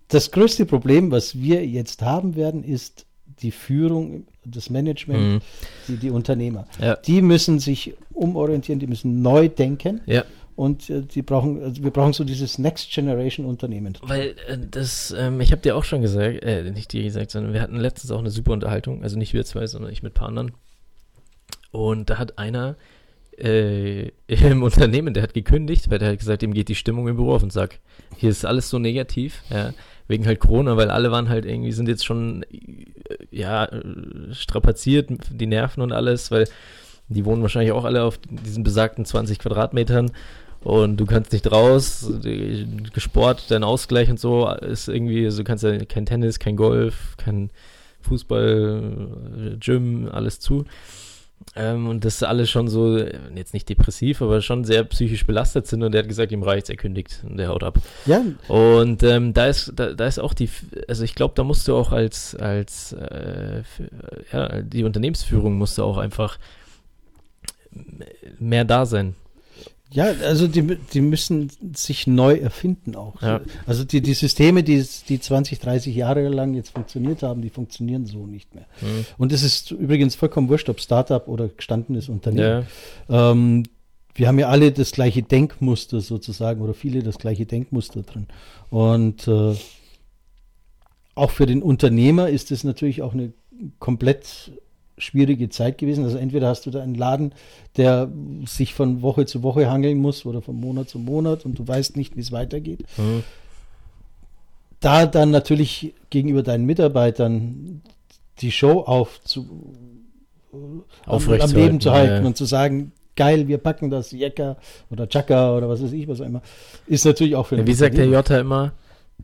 das 0.09 0.31
größte 0.31 0.67
Problem, 0.67 1.09
was 1.09 1.39
wir 1.41 1.65
jetzt 1.65 2.03
haben 2.03 2.35
werden, 2.35 2.63
ist 2.63 3.05
die 3.41 3.51
Führung, 3.51 4.27
das 4.45 4.69
Management, 4.69 5.19
mhm. 5.19 5.41
die, 5.87 5.97
die 5.97 6.09
Unternehmer. 6.11 6.67
Ja. 6.79 6.95
Die 6.95 7.23
müssen 7.23 7.59
sich 7.59 7.95
umorientieren, 8.13 8.79
die 8.79 8.87
müssen 8.87 9.23
neu 9.23 9.49
denken. 9.49 10.01
Ja 10.05 10.23
und 10.57 10.89
äh, 10.89 11.03
die 11.03 11.21
brauchen, 11.21 11.61
also 11.61 11.83
wir 11.83 11.91
brauchen 11.91 12.13
so 12.13 12.23
dieses 12.23 12.57
Next 12.57 12.91
Generation 12.91 13.45
Unternehmen. 13.45 13.95
Weil 14.01 14.35
äh, 14.47 14.57
das, 14.57 15.15
ähm, 15.15 15.39
ich 15.39 15.51
habe 15.51 15.61
dir 15.61 15.75
auch 15.75 15.83
schon 15.83 16.01
gesagt, 16.01 16.43
äh, 16.43 16.71
nicht 16.71 16.91
dir 16.91 17.03
gesagt, 17.03 17.29
sondern 17.29 17.53
wir 17.53 17.61
hatten 17.61 17.77
letztens 17.77 18.09
auch 18.09 18.17
eine 18.17 18.31
super 18.31 18.53
Unterhaltung, 18.53 19.03
also 19.03 19.19
nicht 19.19 19.35
wir 19.35 19.45
zwei, 19.45 19.67
sondern 19.67 19.91
ich 19.91 20.01
mit 20.01 20.13
ein 20.13 20.15
paar 20.15 20.29
anderen. 20.29 20.51
Und 21.69 22.09
da 22.09 22.17
hat 22.17 22.39
einer 22.39 22.75
äh, 23.37 24.07
im 24.27 24.63
Unternehmen, 24.63 25.13
der 25.13 25.21
hat 25.21 25.35
gekündigt, 25.35 25.91
weil 25.91 25.99
der 25.99 26.09
hat 26.09 26.17
gesagt, 26.17 26.41
ihm 26.41 26.55
geht 26.55 26.69
die 26.69 26.75
Stimmung 26.75 27.07
im 27.07 27.17
Büro 27.17 27.35
auf 27.35 27.43
und 27.43 27.53
sagt, 27.53 27.79
hier 28.17 28.31
ist 28.31 28.43
alles 28.43 28.67
so 28.71 28.79
negativ, 28.79 29.43
ja, 29.51 29.75
wegen 30.07 30.25
halt 30.25 30.39
Corona, 30.39 30.75
weil 30.75 30.89
alle 30.89 31.11
waren 31.11 31.29
halt 31.29 31.45
irgendwie, 31.45 31.71
sind 31.71 31.87
jetzt 31.87 32.03
schon, 32.03 32.41
äh, 32.49 33.27
ja, 33.29 33.69
strapaziert, 34.31 35.11
die 35.29 35.45
Nerven 35.45 35.83
und 35.83 35.91
alles, 35.91 36.31
weil 36.31 36.45
die 37.09 37.25
wohnen 37.25 37.43
wahrscheinlich 37.43 37.73
auch 37.73 37.85
alle 37.85 38.03
auf 38.03 38.17
diesen 38.17 38.63
besagten 38.63 39.05
20 39.05 39.37
Quadratmetern 39.37 40.11
und 40.67 40.97
du 40.97 41.05
kannst 41.05 41.31
nicht 41.31 41.49
raus, 41.49 42.11
Sport, 42.97 43.49
dein 43.51 43.63
Ausgleich 43.63 44.09
und 44.09 44.19
so 44.19 44.49
ist 44.49 44.89
irgendwie, 44.89 45.23
also 45.23 45.37
du 45.37 45.43
kannst 45.45 45.63
ja 45.63 45.77
kein 45.85 46.05
Tennis, 46.05 46.39
kein 46.39 46.57
Golf, 46.57 47.15
kein 47.15 47.51
Fußball, 48.01 49.55
Gym, 49.61 50.09
alles 50.11 50.41
zu. 50.41 50.65
Ähm, 51.55 51.87
und 51.87 52.03
das 52.03 52.21
alles 52.21 52.49
schon 52.49 52.67
so, 52.67 52.97
jetzt 52.97 53.53
nicht 53.53 53.69
depressiv, 53.69 54.21
aber 54.21 54.41
schon 54.41 54.65
sehr 54.65 54.83
psychisch 54.83 55.25
belastet 55.25 55.67
sind 55.67 55.83
und 55.83 55.93
der 55.93 56.01
hat 56.01 56.09
gesagt, 56.09 56.33
ihm 56.33 56.43
reicht's, 56.43 56.69
er 56.69 56.75
kündigt 56.75 57.23
und 57.23 57.37
der 57.37 57.47
haut 57.47 57.63
ab. 57.63 57.79
Ja. 58.05 58.25
Und 58.49 59.03
ähm, 59.03 59.33
da 59.33 59.45
ist, 59.45 59.71
da, 59.73 59.93
da 59.93 60.05
ist 60.05 60.19
auch 60.19 60.33
die, 60.33 60.49
also 60.89 61.05
ich 61.05 61.15
glaube, 61.15 61.33
da 61.37 61.45
musst 61.45 61.65
du 61.69 61.77
auch 61.77 61.93
als, 61.93 62.35
als 62.35 62.91
äh, 62.91 63.63
für, 63.63 63.89
ja, 64.33 64.61
die 64.63 64.83
Unternehmensführung 64.83 65.57
musst 65.57 65.77
du 65.77 65.83
auch 65.83 65.97
einfach 65.97 66.37
mehr 68.37 68.65
da 68.65 68.85
sein. 68.85 69.15
Ja, 69.91 70.05
also 70.23 70.47
die, 70.47 70.63
die 70.63 71.01
müssen 71.01 71.49
sich 71.73 72.07
neu 72.07 72.35
erfinden 72.35 72.95
auch. 72.95 73.21
Ja. 73.21 73.41
Also 73.65 73.83
die, 73.83 74.01
die 74.01 74.13
Systeme, 74.13 74.63
die, 74.63 74.85
die 75.07 75.19
20, 75.19 75.59
30 75.59 75.95
Jahre 75.95 76.27
lang 76.27 76.53
jetzt 76.53 76.71
funktioniert 76.71 77.23
haben, 77.23 77.41
die 77.41 77.49
funktionieren 77.49 78.05
so 78.05 78.27
nicht 78.27 78.53
mehr. 78.53 78.65
Mhm. 78.81 79.05
Und 79.17 79.31
es 79.31 79.43
ist 79.43 79.71
übrigens 79.71 80.15
vollkommen 80.15 80.49
wurscht, 80.49 80.69
ob 80.69 80.81
Startup 80.81 81.27
oder 81.27 81.47
gestandenes 81.47 82.09
Unternehmen. 82.09 82.67
Ja. 83.07 83.31
Ähm, 83.31 83.63
wir 84.13 84.27
haben 84.27 84.39
ja 84.39 84.49
alle 84.49 84.71
das 84.71 84.91
gleiche 84.91 85.23
Denkmuster 85.23 86.01
sozusagen 86.01 86.61
oder 86.61 86.73
viele 86.73 87.03
das 87.03 87.17
gleiche 87.17 87.45
Denkmuster 87.45 88.01
drin. 88.01 88.27
Und 88.69 89.27
äh, 89.27 89.55
auch 91.15 91.31
für 91.31 91.45
den 91.45 91.61
Unternehmer 91.61 92.29
ist 92.29 92.51
es 92.51 92.63
natürlich 92.63 93.01
auch 93.01 93.13
eine 93.13 93.31
komplett 93.79 94.51
schwierige 94.97 95.49
Zeit 95.49 95.77
gewesen. 95.77 96.03
Also 96.03 96.17
entweder 96.17 96.47
hast 96.47 96.65
du 96.65 96.71
da 96.71 96.81
einen 96.81 96.95
Laden, 96.95 97.33
der 97.77 98.11
sich 98.45 98.73
von 98.73 99.01
Woche 99.01 99.25
zu 99.25 99.43
Woche 99.43 99.69
hangeln 99.69 99.97
muss 99.97 100.25
oder 100.25 100.41
von 100.41 100.59
Monat 100.59 100.89
zu 100.89 100.99
Monat 100.99 101.45
und 101.45 101.59
du 101.59 101.67
weißt 101.67 101.97
nicht, 101.97 102.15
wie 102.15 102.21
es 102.21 102.31
weitergeht. 102.31 102.83
Mhm. 102.97 103.23
Da 104.79 105.05
dann 105.05 105.31
natürlich 105.31 105.93
gegenüber 106.09 106.43
deinen 106.43 106.65
Mitarbeitern 106.65 107.81
die 108.41 108.51
Show 108.51 108.81
auf 108.81 109.21
zu, 109.23 109.73
am, 111.05 111.21
am 111.29 111.51
Leben 111.51 111.79
zu 111.79 111.91
halten 111.91 112.23
ja. 112.23 112.27
und 112.27 112.37
zu 112.37 112.45
sagen, 112.45 112.91
geil, 113.15 113.47
wir 113.47 113.57
packen 113.57 113.89
das 113.89 114.11
Jecker 114.11 114.57
oder 114.89 115.07
Chaka 115.09 115.57
oder 115.57 115.67
was 115.67 115.83
weiß 115.83 115.91
ich, 115.91 116.07
was 116.07 116.21
auch 116.21 116.25
immer, 116.25 116.41
ist 116.85 117.05
natürlich 117.05 117.35
auch 117.35 117.47
für 117.47 117.57
ja, 117.57 117.67
Wie 117.67 117.73
sagt 117.73 117.97
der 117.97 118.05
Jota 118.05 118.39
immer? 118.39 118.73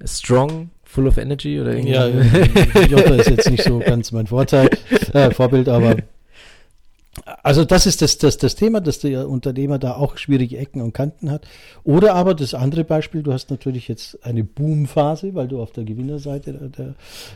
Strong, 0.03 0.71
full 0.93 1.07
of 1.07 1.17
energy 1.17 1.59
oder 1.59 1.73
irgendwie? 1.73 1.93
Ja, 1.93 2.07
Jota 2.87 3.15
ist 3.15 3.29
jetzt 3.29 3.49
nicht 3.49 3.63
so 3.63 3.79
ganz 3.79 4.11
mein 4.11 4.27
Vorteil, 4.27 4.69
äh, 5.13 5.31
Vorbild, 5.31 5.67
aber 5.67 5.97
also 7.43 7.63
das 7.63 7.85
ist 7.85 8.01
das, 8.01 8.17
das, 8.17 8.37
das 8.37 8.55
Thema, 8.55 8.81
dass 8.81 8.99
der 8.99 9.29
Unternehmer 9.29 9.77
da 9.79 9.95
auch 9.95 10.17
schwierige 10.17 10.57
Ecken 10.57 10.81
und 10.81 10.93
Kanten 10.93 11.29
hat. 11.29 11.47
Oder 11.83 12.15
aber 12.15 12.33
das 12.33 12.53
andere 12.53 12.83
Beispiel, 12.83 13.21
du 13.21 13.33
hast 13.33 13.51
natürlich 13.51 13.87
jetzt 13.87 14.23
eine 14.25 14.43
Boomphase, 14.43 15.35
weil 15.35 15.47
du 15.47 15.61
auf 15.61 15.71
der 15.71 15.83
Gewinnerseite 15.83 16.53
der, 16.53 16.95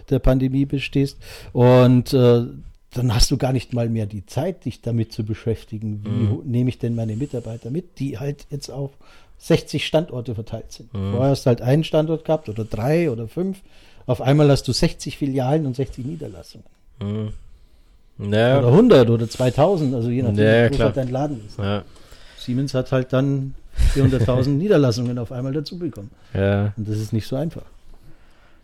der 0.10 0.20
Pandemie 0.20 0.66
bestehst. 0.66 1.18
Und 1.54 2.14
äh, 2.14 2.46
dann 2.94 3.14
hast 3.14 3.30
du 3.30 3.38
gar 3.38 3.54
nicht 3.54 3.74
mal 3.74 3.90
mehr 3.90 4.08
die 4.08 4.26
Zeit, 4.26 4.66
dich 4.66 4.82
damit 4.82 5.12
zu 5.12 5.24
beschäftigen. 5.24 6.04
Wie 6.04 6.10
mhm. 6.10 6.42
nehme 6.46 6.70
ich 6.70 6.80
denn 6.80 6.96
meine 6.96 7.16
Mitarbeiter 7.16 7.70
mit, 7.70 8.00
die 8.00 8.18
halt 8.18 8.48
jetzt 8.50 8.70
auf 8.70 8.92
60 9.40 9.86
Standorte 9.86 10.36
verteilt 10.36 10.72
sind. 10.72 10.94
Mhm. 10.94 11.12
Vorher 11.14 11.30
hast 11.32 11.46
du 11.46 11.48
halt 11.48 11.62
einen 11.62 11.84
Standort 11.84 12.26
gehabt 12.26 12.50
oder 12.50 12.66
drei 12.66 13.12
oder 13.12 13.28
fünf. 13.28 13.60
Auf 14.06 14.22
einmal 14.22 14.50
hast 14.50 14.68
du 14.68 14.74
60 14.74 15.18
Filialen 15.18 15.66
und 15.66 15.76
60 15.76 16.06
Niederlassungen. 16.06 16.66
Mhm. 17.02 17.34
Ja, 18.34 18.58
Oder 18.58 18.70
100 18.70 19.10
oder 19.12 19.30
2000, 19.30 19.94
also 19.94 20.10
je 20.10 20.24
nachdem, 20.24 20.44
Ja, 20.44 20.66
wie 20.66 20.70
groß 20.72 20.80
halt 20.80 20.98
dein 20.98 21.10
Laden 21.10 21.42
ist. 21.46 21.60
ja, 21.60 21.84
Siemens 22.40 22.74
hat 22.74 22.92
halt 22.92 23.14
dann 23.14 23.54
400.000 23.94 24.48
Niederlassungen 24.58 25.20
auf 25.20 25.32
einmal 25.32 25.54
dazu 25.54 25.78
bekommen. 25.78 26.10
ja. 26.34 26.74
Und 26.78 26.88
das 26.90 26.98
ist 26.98 27.14
nicht 27.14 27.28
so 27.28 27.36
einfach. 27.36 27.62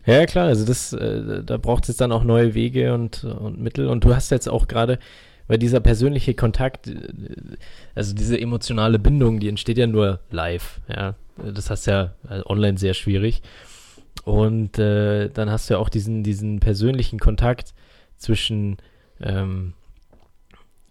Ja, 0.06 0.26
klar, 0.26 0.48
also 0.48 0.64
das, 0.66 0.92
äh, 0.92 1.42
da 1.44 1.56
braucht 1.56 1.88
es 1.88 1.96
dann 1.96 2.10
auch 2.10 2.24
neue 2.24 2.54
Wege 2.54 2.92
und, 2.94 3.22
und 3.24 3.60
Mittel. 3.60 3.86
Und 3.88 4.02
du 4.04 4.14
hast 4.14 4.30
jetzt 4.30 4.48
auch 4.48 4.66
gerade, 4.66 4.98
weil 5.46 5.58
dieser 5.58 5.80
persönliche 5.80 6.34
Kontakt, 6.34 6.88
äh, 6.88 6.96
also 7.94 8.14
diese 8.14 8.40
emotionale 8.40 8.98
Bindung, 8.98 9.40
die 9.40 9.48
entsteht 9.48 9.78
ja 9.78 9.86
nur 9.86 10.20
live, 10.30 10.80
ja. 10.88 11.14
Das 11.36 11.68
hast 11.68 11.86
ja 11.86 12.14
äh, 12.30 12.42
online 12.46 12.78
sehr 12.78 12.94
schwierig. 12.94 13.42
Und 14.24 14.78
äh, 14.78 15.28
dann 15.30 15.50
hast 15.50 15.68
du 15.68 15.74
ja 15.74 15.80
auch 15.80 15.88
diesen, 15.88 16.22
diesen 16.22 16.60
persönlichen 16.60 17.18
Kontakt 17.18 17.74
zwischen 18.16 18.76
ähm, 19.20 19.74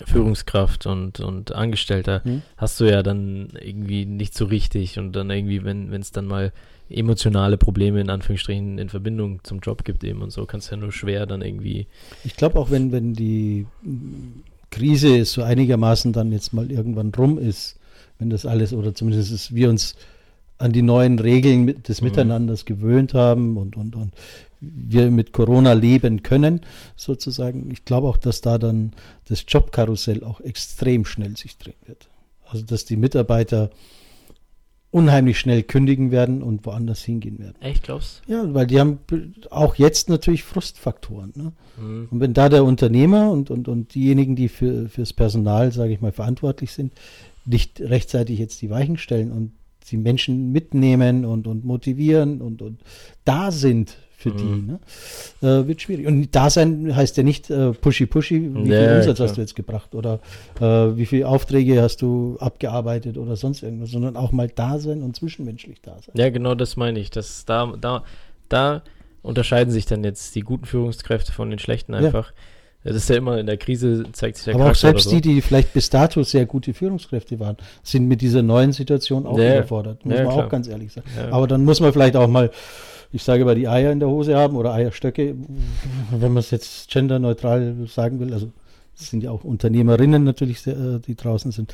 Führungskraft 0.05 0.85
und, 0.85 1.19
und 1.19 1.53
Angestellter 1.53 2.23
Hm? 2.23 2.41
hast 2.57 2.79
du 2.79 2.85
ja 2.85 3.03
dann 3.03 3.49
irgendwie 3.61 4.05
nicht 4.05 4.33
so 4.35 4.45
richtig 4.45 4.97
und 4.99 5.13
dann 5.13 5.29
irgendwie, 5.29 5.63
wenn 5.63 5.91
wenn 5.91 6.01
es 6.01 6.11
dann 6.11 6.25
mal 6.25 6.51
emotionale 6.89 7.57
Probleme 7.57 8.01
in 8.01 8.09
Anführungsstrichen 8.09 8.77
in 8.77 8.89
Verbindung 8.89 9.39
zum 9.43 9.59
Job 9.59 9.83
gibt 9.83 10.03
eben 10.03 10.21
und 10.21 10.31
so, 10.31 10.45
kannst 10.45 10.69
du 10.69 10.75
ja 10.75 10.81
nur 10.81 10.91
schwer 10.91 11.25
dann 11.25 11.41
irgendwie, 11.41 11.87
Ich 12.23 12.35
glaube 12.35 12.59
auch, 12.59 12.69
wenn, 12.71 12.91
wenn 12.91 13.13
die 13.13 13.65
Krise 14.69 15.23
so 15.25 15.43
einigermaßen 15.43 16.13
dann 16.13 16.31
jetzt 16.31 16.53
mal 16.53 16.71
irgendwann 16.71 17.11
rum 17.15 17.37
ist, 17.37 17.79
wenn 18.19 18.29
das 18.29 18.45
alles, 18.45 18.73
oder 18.73 18.93
zumindest 18.95 19.31
ist, 19.31 19.53
wir 19.55 19.69
uns 19.69 19.95
an 20.57 20.71
die 20.71 20.81
neuen 20.81 21.19
Regeln 21.19 21.81
des 21.83 22.01
Mhm. 22.01 22.07
Miteinanders 22.07 22.65
gewöhnt 22.65 23.13
haben 23.13 23.57
und, 23.57 23.75
und, 23.75 23.95
und 23.95 24.13
wir 24.75 25.11
mit 25.11 25.33
Corona 25.33 25.73
leben 25.73 26.23
können, 26.23 26.61
sozusagen. 26.95 27.69
Ich 27.71 27.85
glaube 27.85 28.07
auch, 28.07 28.17
dass 28.17 28.41
da 28.41 28.57
dann 28.57 28.93
das 29.27 29.45
Jobkarussell 29.47 30.23
auch 30.23 30.41
extrem 30.41 31.05
schnell 31.05 31.35
sich 31.37 31.57
drehen 31.57 31.75
wird. 31.85 32.09
Also, 32.49 32.65
dass 32.65 32.85
die 32.85 32.97
Mitarbeiter 32.97 33.71
unheimlich 34.93 35.39
schnell 35.39 35.63
kündigen 35.63 36.11
werden 36.11 36.43
und 36.43 36.67
woanders 36.67 37.03
hingehen 37.03 37.39
werden. 37.39 37.59
echt 37.61 37.83
glaubst 37.83 38.21
Ja, 38.27 38.53
weil 38.53 38.67
die 38.67 38.79
haben 38.79 38.99
auch 39.49 39.73
jetzt 39.75 40.07
natürlich 40.07 40.43
Frustfaktoren. 40.43 41.33
Ne? 41.35 41.51
mhm. 41.77 42.07
Und 42.11 42.19
wenn 42.19 42.35
da 42.35 42.47
der 42.47 42.63
Unternehmer 42.63 43.31
und, 43.31 43.49
und, 43.49 43.67
und 43.67 43.95
diejenigen, 43.95 44.35
die 44.35 44.49
für, 44.49 44.87
fürs 44.89 45.11
Personal, 45.11 45.71
sage 45.71 45.93
ich 45.93 46.01
mal, 46.01 46.11
verantwortlich 46.11 46.73
sind, 46.73 46.93
nicht 47.45 47.81
rechtzeitig 47.81 48.37
jetzt 48.37 48.61
die 48.61 48.69
Weichen 48.69 48.97
stellen 48.97 49.31
und 49.31 49.53
die 49.89 49.97
Menschen 49.97 50.51
mitnehmen 50.51 51.25
und, 51.25 51.47
und 51.47 51.65
motivieren 51.65 52.39
und, 52.39 52.61
und 52.61 52.79
da 53.25 53.51
sind 53.51 53.97
für 54.23 54.29
Mhm. 54.29 54.37
die, 55.41 55.45
ne? 55.45 55.59
äh, 55.61 55.67
wird 55.67 55.81
schwierig. 55.81 56.07
Und 56.07 56.33
da 56.35 56.49
sein 56.49 56.95
heißt 56.95 57.15
ja 57.17 57.23
nicht 57.23 57.49
äh, 57.49 57.71
pushy 57.73 58.05
pushy, 58.07 58.49
wie 58.53 58.69
Ja, 58.71 58.79
viel 58.79 58.97
Umsatz 58.97 59.15
klar. 59.17 59.27
hast 59.27 59.37
du 59.37 59.41
jetzt 59.41 59.55
gebracht 59.55 59.93
oder 59.93 60.19
äh, 60.59 60.63
wie 60.97 61.05
viele 61.05 61.27
Aufträge 61.27 61.81
hast 61.81 62.01
du 62.01 62.37
abgearbeitet 62.39 63.17
oder 63.17 63.35
sonst 63.35 63.61
irgendwas, 63.61 63.91
sondern 63.91 64.17
auch 64.17 64.31
mal 64.31 64.47
da 64.47 64.79
sein 64.79 65.03
und 65.03 65.15
zwischenmenschlich 65.15 65.81
da 65.81 65.91
sein. 66.03 66.15
Ja, 66.15 66.29
genau 66.29 66.55
das 66.55 66.75
meine 66.77 66.99
ich, 66.99 67.11
dass 67.11 67.45
da, 67.45 67.73
da, 67.79 68.03
da 68.49 68.81
unterscheiden 69.21 69.71
sich 69.71 69.85
dann 69.85 70.03
jetzt 70.03 70.33
die 70.35 70.41
guten 70.41 70.65
Führungskräfte 70.65 71.31
von 71.31 71.49
den 71.49 71.59
schlechten 71.59 71.93
Ja. 71.93 71.99
einfach. 71.99 72.33
Das 72.85 72.97
ist 72.97 73.09
ja 73.09 73.15
immer 73.15 73.37
in 73.39 73.45
der 73.45 73.55
Krise 73.55 74.03
zeigt 74.11 74.35
sich 74.35 74.43
der 74.43 74.55
Aber 74.55 74.63
auch 74.63 74.67
Charakter 74.73 74.87
selbst 74.87 75.05
so. 75.05 75.11
die, 75.11 75.21
die 75.21 75.41
vielleicht 75.41 75.71
bis 75.71 75.89
dato 75.89 76.21
sehr 76.23 76.45
gute 76.45 76.73
Führungskräfte 76.73 77.39
waren, 77.39 77.55
sind 77.81 78.09
mit 78.09 78.19
dieser 78.19 78.41
neuen 78.43 78.73
Situation 78.73 79.25
auch 79.25 79.39
Ja, 79.39 79.53
überfordert. 79.59 80.03
Muss 80.05 80.15
ja, 80.17 80.23
man 80.25 80.33
klar. 80.33 80.45
auch 80.45 80.49
ganz 80.49 80.67
ehrlich 80.67 80.91
sagen. 80.91 81.07
Ja. 81.15 81.31
Aber 81.31 81.47
dann 81.47 81.63
muss 81.63 81.79
man 81.79 81.93
vielleicht 81.93 82.17
auch 82.17 82.27
mal, 82.27 82.51
ich 83.13 83.23
sage 83.23 83.45
mal, 83.45 83.55
die 83.55 83.67
Eier 83.67 83.91
in 83.91 83.99
der 83.99 84.09
Hose 84.09 84.35
haben 84.35 84.57
oder 84.57 84.73
Eierstöcke, 84.73 85.35
wenn 86.11 86.33
man 86.33 86.41
es 86.41 86.49
jetzt 86.49 86.89
genderneutral 86.89 87.75
sagen 87.87 88.19
will. 88.19 88.33
Also 88.33 88.51
es 88.97 89.09
sind 89.09 89.23
ja 89.23 89.29
auch 89.31 89.43
Unternehmerinnen 89.43 90.23
natürlich, 90.23 90.65
äh, 90.65 90.99
die 90.99 91.15
draußen 91.15 91.51
sind. 91.51 91.73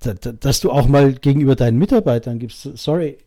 Da, 0.00 0.14
da, 0.14 0.30
dass 0.30 0.60
du 0.60 0.70
auch 0.70 0.86
mal 0.86 1.12
gegenüber 1.12 1.56
deinen 1.56 1.78
Mitarbeitern 1.78 2.38
gibst, 2.38 2.62
sorry, 2.78 3.18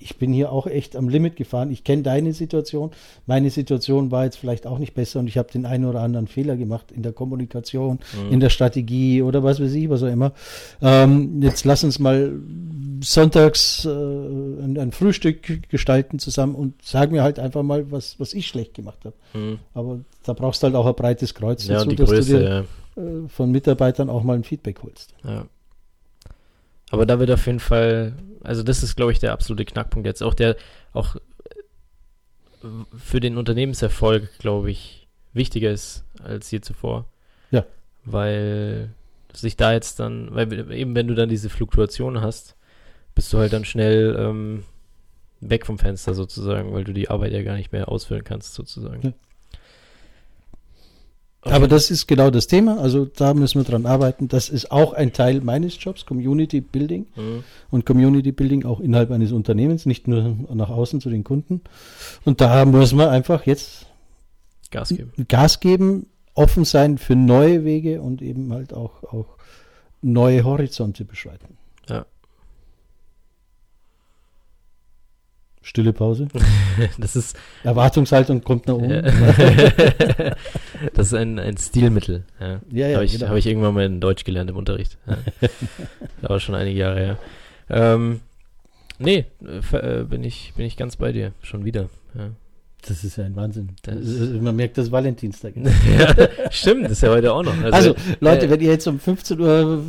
ich 0.00 0.16
bin 0.16 0.32
hier 0.32 0.52
auch 0.52 0.66
echt 0.66 0.94
am 0.96 1.08
Limit 1.08 1.36
gefahren. 1.36 1.70
Ich 1.70 1.82
kenne 1.84 2.02
deine 2.02 2.32
Situation. 2.32 2.90
Meine 3.26 3.50
Situation 3.50 4.10
war 4.10 4.24
jetzt 4.24 4.36
vielleicht 4.38 4.66
auch 4.66 4.78
nicht 4.78 4.94
besser 4.94 5.18
und 5.20 5.26
ich 5.26 5.36
habe 5.38 5.50
den 5.52 5.66
einen 5.66 5.84
oder 5.84 6.00
anderen 6.00 6.26
Fehler 6.28 6.56
gemacht 6.56 6.92
in 6.92 7.02
der 7.02 7.12
Kommunikation, 7.12 7.98
Mhm. 8.26 8.32
in 8.32 8.40
der 8.40 8.50
Strategie 8.50 9.22
oder 9.22 9.42
was 9.42 9.60
weiß 9.60 9.72
ich, 9.72 9.88
was 9.90 10.02
auch 10.02 10.08
immer. 10.12 10.32
Ähm, 10.80 11.42
jetzt 11.42 11.64
lass 11.64 11.82
uns 11.84 11.98
mal 11.98 12.32
sonntags 13.00 13.84
äh, 13.84 13.88
ein, 13.90 14.76
ein 14.78 14.92
Frühstück 14.92 15.68
gestalten 15.68 16.18
zusammen 16.18 16.54
und 16.54 16.74
sag 16.82 17.10
mir 17.10 17.22
halt 17.22 17.38
einfach 17.38 17.62
mal, 17.62 17.90
was, 17.90 18.18
was 18.18 18.34
ich 18.34 18.46
schlecht 18.46 18.74
gemacht 18.74 18.98
habe. 19.04 19.14
Mhm. 19.34 19.58
Aber 19.74 20.00
da 20.24 20.32
brauchst 20.32 20.62
du 20.62 20.66
halt 20.66 20.74
auch 20.76 20.86
ein 20.86 20.94
breites 20.94 21.34
Kreuz 21.34 21.66
Ja, 21.66 21.84
die 21.84 21.96
dass 21.96 22.08
Größe, 22.10 22.38
du 22.38 22.44
ja. 22.44 22.60
dir 22.96 23.02
äh, 23.24 23.28
von 23.28 23.50
Mitarbeitern 23.50 24.10
auch 24.10 24.22
mal 24.22 24.34
ein 24.36 24.44
Feedback 24.44 24.82
holst. 24.82 25.14
Ja. 25.24 25.46
Aber 26.90 27.06
da 27.06 27.18
wird 27.18 27.30
auf 27.30 27.46
jeden 27.46 27.60
Fall, 27.60 28.14
also 28.42 28.62
das 28.62 28.82
ist, 28.82 28.96
glaube 28.96 29.12
ich, 29.12 29.18
der 29.18 29.32
absolute 29.32 29.64
Knackpunkt 29.64 30.06
jetzt. 30.06 30.22
Auch 30.22 30.34
der, 30.34 30.56
auch 30.92 31.16
äh, 31.16 32.68
für 32.96 33.20
den 33.20 33.36
Unternehmenserfolg, 33.36 34.38
glaube 34.38 34.70
ich, 34.70 35.08
wichtiger 35.32 35.70
ist 35.70 36.04
als 36.22 36.50
je 36.50 36.60
zuvor. 36.60 37.06
Ja. 37.50 37.64
Weil 38.04 38.90
sich 39.32 39.56
da 39.56 39.72
jetzt 39.72 40.00
dann, 40.00 40.34
weil 40.34 40.72
eben 40.72 40.94
wenn 40.94 41.08
du 41.08 41.14
dann 41.14 41.28
diese 41.28 41.50
Fluktuation 41.50 42.20
hast, 42.20 42.56
bist 43.14 43.32
du 43.32 43.38
halt 43.38 43.52
dann 43.52 43.64
schnell 43.64 44.16
ähm, 44.18 44.64
weg 45.40 45.66
vom 45.66 45.78
Fenster 45.78 46.14
sozusagen, 46.14 46.72
weil 46.72 46.84
du 46.84 46.92
die 46.92 47.10
Arbeit 47.10 47.32
ja 47.32 47.42
gar 47.42 47.56
nicht 47.56 47.72
mehr 47.72 47.88
ausführen 47.88 48.24
kannst 48.24 48.54
sozusagen. 48.54 49.02
Ja. 49.02 49.12
Auf 51.48 51.54
Aber 51.54 51.68
das 51.68 51.90
ist 51.90 52.06
genau 52.06 52.30
das 52.30 52.46
Thema. 52.46 52.78
Also 52.78 53.04
da 53.04 53.34
müssen 53.34 53.60
wir 53.60 53.64
dran 53.64 53.86
arbeiten. 53.86 54.28
Das 54.28 54.48
ist 54.48 54.70
auch 54.70 54.92
ein 54.92 55.12
Teil 55.12 55.40
meines 55.40 55.82
Jobs, 55.82 56.06
Community 56.06 56.60
Building. 56.60 57.06
Mhm. 57.16 57.44
und 57.70 57.86
Community 57.86 58.32
Building 58.32 58.64
auch 58.64 58.80
innerhalb 58.80 59.10
eines 59.10 59.32
Unternehmens, 59.32 59.86
nicht 59.86 60.08
nur 60.08 60.36
nach 60.52 60.70
außen 60.70 61.00
zu 61.00 61.10
den 61.10 61.24
Kunden. 61.24 61.62
Und 62.24 62.40
da 62.40 62.64
muss 62.64 62.92
man 62.92 63.08
einfach 63.08 63.46
jetzt 63.46 63.86
Gas 64.70 64.90
geben. 64.90 65.12
Gas 65.28 65.60
geben, 65.60 66.06
offen 66.34 66.64
sein 66.64 66.98
für 66.98 67.16
neue 67.16 67.64
Wege 67.64 68.02
und 68.02 68.22
eben 68.22 68.52
halt 68.52 68.72
auch, 68.72 69.02
auch 69.04 69.36
neue 70.02 70.44
Horizonte 70.44 71.04
beschreiten. 71.04 71.56
Ja. 71.88 72.06
Stille 75.68 75.92
Pause. 75.92 76.28
Das 76.98 77.14
ist, 77.14 77.36
Erwartungshaltung 77.62 78.42
kommt 78.42 78.66
nach 78.68 78.74
oben. 78.74 79.02
Das 80.94 81.08
ist 81.08 81.14
ein, 81.14 81.38
ein 81.38 81.58
Stilmittel. 81.58 82.24
Ja. 82.40 82.60
Ja, 82.70 82.88
ja, 82.88 82.94
habe 82.94 83.04
ich, 83.04 83.12
genau. 83.12 83.28
hab 83.28 83.36
ich 83.36 83.46
irgendwann 83.46 83.74
mal 83.74 83.84
in 83.84 84.00
Deutsch 84.00 84.24
gelernt 84.24 84.48
im 84.48 84.56
Unterricht. 84.56 84.96
Ja. 85.06 85.18
Aber 86.22 86.40
schon 86.40 86.54
einige 86.54 86.78
Jahre 86.78 87.00
her. 87.00 87.18
Ähm, 87.68 88.20
nee, 88.98 89.26
äh, 89.72 90.04
bin 90.04 90.24
ich, 90.24 90.54
bin 90.56 90.64
ich 90.64 90.76
ganz 90.78 90.96
bei 90.96 91.12
dir. 91.12 91.32
Schon 91.42 91.66
wieder. 91.66 91.90
Ja. 92.16 92.30
Das 92.86 93.04
ist 93.04 93.16
ja 93.16 93.24
ein 93.24 93.36
Wahnsinn. 93.36 93.70
Ist, 93.86 94.40
man 94.40 94.56
merkt, 94.56 94.78
das 94.78 94.90
Valentinstag. 94.90 95.54
ist. 95.56 95.72
ja, 95.98 96.28
stimmt, 96.50 96.84
das 96.84 96.92
ist 96.92 97.02
ja 97.02 97.10
heute 97.10 97.32
auch 97.32 97.42
noch. 97.42 97.60
Also, 97.72 97.94
Leute, 98.20 98.46
äh, 98.46 98.50
wenn 98.50 98.60
ihr 98.60 98.70
jetzt 98.70 98.86
um 98.86 98.98
15 98.98 99.40
Uhr 99.40 99.84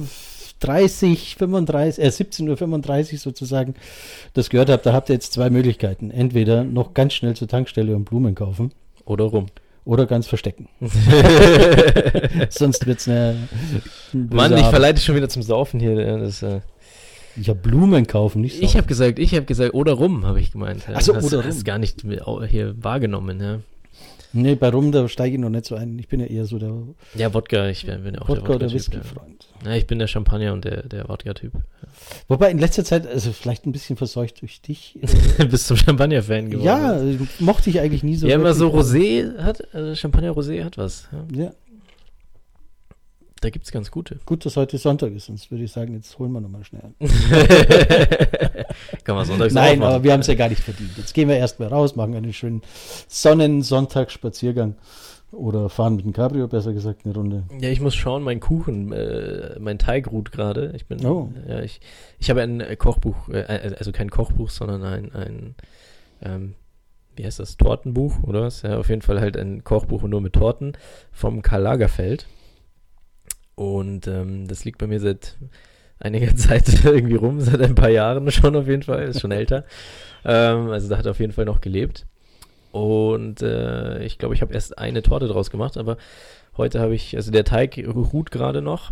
30, 0.60 1.36
35, 1.38 2.04
äh, 2.04 2.12
17 2.12 2.50
Uhr 2.50 2.58
35 2.58 3.20
sozusagen 3.22 3.76
das 4.34 4.50
gehört 4.50 4.70
habt, 4.70 4.86
da 4.86 4.94
habt 4.94 5.10
ihr 5.10 5.14
jetzt 5.14 5.34
zwei 5.34 5.50
Möglichkeiten. 5.50 6.12
Entweder 6.12 6.64
noch 6.64 6.94
ganz 6.94 7.14
schnell 7.14 7.36
zur 7.36 7.48
Tankstelle 7.48 7.96
und 7.96 8.06
Blumen 8.06 8.36
kaufen 8.36 8.72
Oder 9.06 9.26
rum. 9.26 9.48
oder 9.86 10.06
ganz 10.06 10.28
verstecken. 10.28 10.68
Sonst 12.50 12.86
wird's 12.86 13.08
eine. 13.08 13.36
Mann, 14.14 14.56
ich 14.58 14.66
verleite 14.66 14.96
dich 14.96 15.06
schon 15.06 15.16
wieder 15.16 15.30
zum 15.30 15.42
Saufen 15.44 15.80
hier. 15.80 15.94
ja, 16.00 16.18
Das, 16.18 16.42
äh, 16.44 16.62
Ich 17.40 17.50
habe 17.50 17.60
Blumen 17.60 18.06
kaufen, 18.08 18.42
nicht 18.42 18.56
ich 18.56 18.62
saufen. 18.62 18.78
habe 18.80 18.88
gesagt, 18.88 19.20
ich 19.20 19.34
habe 19.36 19.46
gesagt, 19.46 19.74
oder 19.74 19.94
rum, 19.94 20.26
habe 20.26 20.40
ich 20.42 20.52
gemeint. 20.52 20.84
So, 21.00 21.16
hast, 21.16 21.26
oder 21.34 21.44
hast 21.44 21.58
rum. 21.58 21.64
gar 21.64 21.78
nicht 21.78 22.04
hier 22.50 22.76
wahrgenommen. 22.84 23.40
Ja, 23.42 23.60
Nee, 24.32 24.56
bei 24.56 24.70
Rum, 24.70 24.92
da 24.92 25.08
steige 25.08 25.36
ich 25.36 25.42
noch 25.42 25.50
nicht 25.50 25.66
so 25.66 25.76
ein. 25.76 25.98
Ich 25.98 26.08
bin 26.08 26.20
ja 26.20 26.28
eher 26.28 26.46
so 26.46 26.60
der 26.60 26.74
ja 27.16 27.34
Wodka, 27.34 27.68
ich 27.70 27.86
bin 27.86 28.04
bin 28.04 28.14
ja 28.16 28.22
auch 28.22 28.30
Wodka- 28.30 28.36
der 28.48 28.56
oder 28.56 28.66
Wodka-Typ. 28.66 28.94
Ja. 28.94 29.00
Whisky-Freund. 29.00 29.48
Ja, 29.66 29.74
ich 29.76 29.88
bin 29.88 30.00
der 30.00 30.08
Champagner 30.08 30.54
und 30.54 30.66
der, 30.66 30.84
der 30.84 31.10
Wodka-Typ. 31.10 31.52
Wobei 32.28 32.52
in 32.52 32.60
letzter 32.60 32.84
Zeit, 32.86 33.08
also 33.08 33.32
vielleicht 33.32 33.66
ein 33.66 33.72
bisschen 33.72 33.98
verseucht 33.98 34.42
durch 34.42 34.62
dich. 34.62 34.98
Bist 35.50 35.68
zum 35.68 35.78
Champagner-Fan 35.78 36.50
geworden. 36.52 36.66
ja, 36.66 37.02
mochte 37.40 37.70
ich 37.70 37.80
eigentlich 37.80 38.04
nie 38.04 38.16
so. 38.16 38.28
ja, 38.28 38.36
immer 38.36 38.54
so. 38.54 38.70
Rosé 38.70 39.38
hat, 39.40 39.64
also 39.74 39.96
Champagner 39.96 40.32
Rosé 40.32 40.64
hat 40.64 40.78
was. 40.78 41.08
Ja. 41.34 41.44
Ja, 41.46 41.52
Da 43.42 43.50
gibt's 43.50 43.72
ganz 43.72 43.90
gute. 43.90 44.20
gut, 44.26 44.46
dass 44.46 44.58
heute 44.58 44.78
Sonntag 44.78 45.14
ist, 45.14 45.28
sonst 45.28 45.50
würde 45.50 45.64
ich 45.64 45.72
sagen, 45.72 45.94
jetzt 45.94 46.20
holen 46.20 46.32
wir 46.34 46.42
nochmal 46.42 46.66
schnell 46.66 46.82
an. 46.84 46.94
Kann 49.06 49.16
man 49.16 49.26
sonntags 49.26 49.54
Nein, 49.54 49.82
aber 49.82 50.04
wir 50.04 50.12
haben 50.12 50.20
es 50.20 50.28
ja 50.28 50.36
gar 50.36 50.50
nicht 50.50 50.62
verdient. 50.62 50.98
Jetzt 50.98 51.14
gehen 51.14 51.30
wir 51.30 51.38
erstmal 51.38 51.70
raus, 51.70 51.96
machen 51.96 52.16
einen 52.16 52.34
schönen 52.34 52.62
Sonnensonntagsspaziergang 53.08 54.76
oder 55.32 55.70
fahren 55.70 55.96
mit 55.96 56.06
dem 56.06 56.12
Cabrio, 56.12 56.48
besser 56.48 56.74
gesagt, 56.74 57.06
eine 57.06 57.14
Runde. 57.14 57.44
Ja, 57.62 57.70
ich 57.70 57.80
muss 57.80 57.96
schauen, 57.96 58.24
mein 58.24 58.40
Kuchen, 58.42 58.92
äh, 58.92 59.58
mein 59.60 59.78
Teig 59.80 60.12
ruht 60.12 60.32
gerade. 60.32 60.74
Ich 60.76 60.88
bin, 60.88 61.06
Oh. 61.06 61.32
ja, 61.48 61.62
ich, 61.62 61.80
ich 62.20 62.30
habe 62.30 62.42
ein 62.42 62.60
äh, 62.60 62.76
Kochbuch, 62.76 63.30
äh, 63.30 63.74
also 63.78 63.92
kein 63.92 64.10
Kochbuch, 64.10 64.50
sondern 64.50 64.84
ein, 64.84 65.14
ein 65.14 65.56
ähm, 66.22 66.56
wie 67.16 67.26
heißt 67.26 67.40
das, 67.40 67.58
Tortenbuch 67.58 68.24
oder 68.24 68.42
was? 68.44 68.64
Ja, 68.64 68.80
auf 68.80 68.90
jeden 68.90 69.02
Fall 69.02 69.22
halt 69.22 69.38
ein 69.38 69.64
Kochbuch 69.64 70.04
nur 70.04 70.22
mit 70.22 70.34
Torten 70.34 70.74
vom 71.12 71.42
Karl 71.42 71.62
Lagerfeld. 71.62 72.26
Und 73.60 74.08
ähm, 74.08 74.48
das 74.48 74.64
liegt 74.64 74.78
bei 74.78 74.88
mir 74.88 75.02
seit 75.02 75.36
einiger 76.00 76.34
Zeit 76.38 76.86
irgendwie 76.86 77.16
rum, 77.16 77.42
seit 77.42 77.62
ein 77.62 77.76
paar 77.76 77.90
Jahren 77.90 78.32
schon 78.32 78.56
auf 78.56 78.70
jeden 78.70 78.84
Fall, 78.84 79.04
ist 79.04 79.20
schon 79.20 79.32
älter. 79.32 79.66
Ähm, 80.26 80.70
also 80.70 80.90
da 80.90 80.98
hat 80.98 81.06
er 81.06 81.12
auf 81.12 81.22
jeden 81.22 81.32
Fall 81.32 81.46
noch 81.46 81.62
gelebt. 81.62 82.06
Und 82.74 83.42
äh, 83.42 84.04
ich 84.04 84.18
glaube, 84.18 84.36
ich 84.36 84.42
habe 84.42 84.54
erst 84.54 84.78
eine 84.78 85.02
Torte 85.02 85.30
draus 85.30 85.50
gemacht, 85.50 85.78
aber 85.78 85.96
heute 86.58 86.82
habe 86.82 86.94
ich, 86.94 87.16
also 87.16 87.32
der 87.32 87.46
Teig 87.46 87.78
ruht 87.88 88.30
gerade 88.30 88.62
noch. 88.62 88.92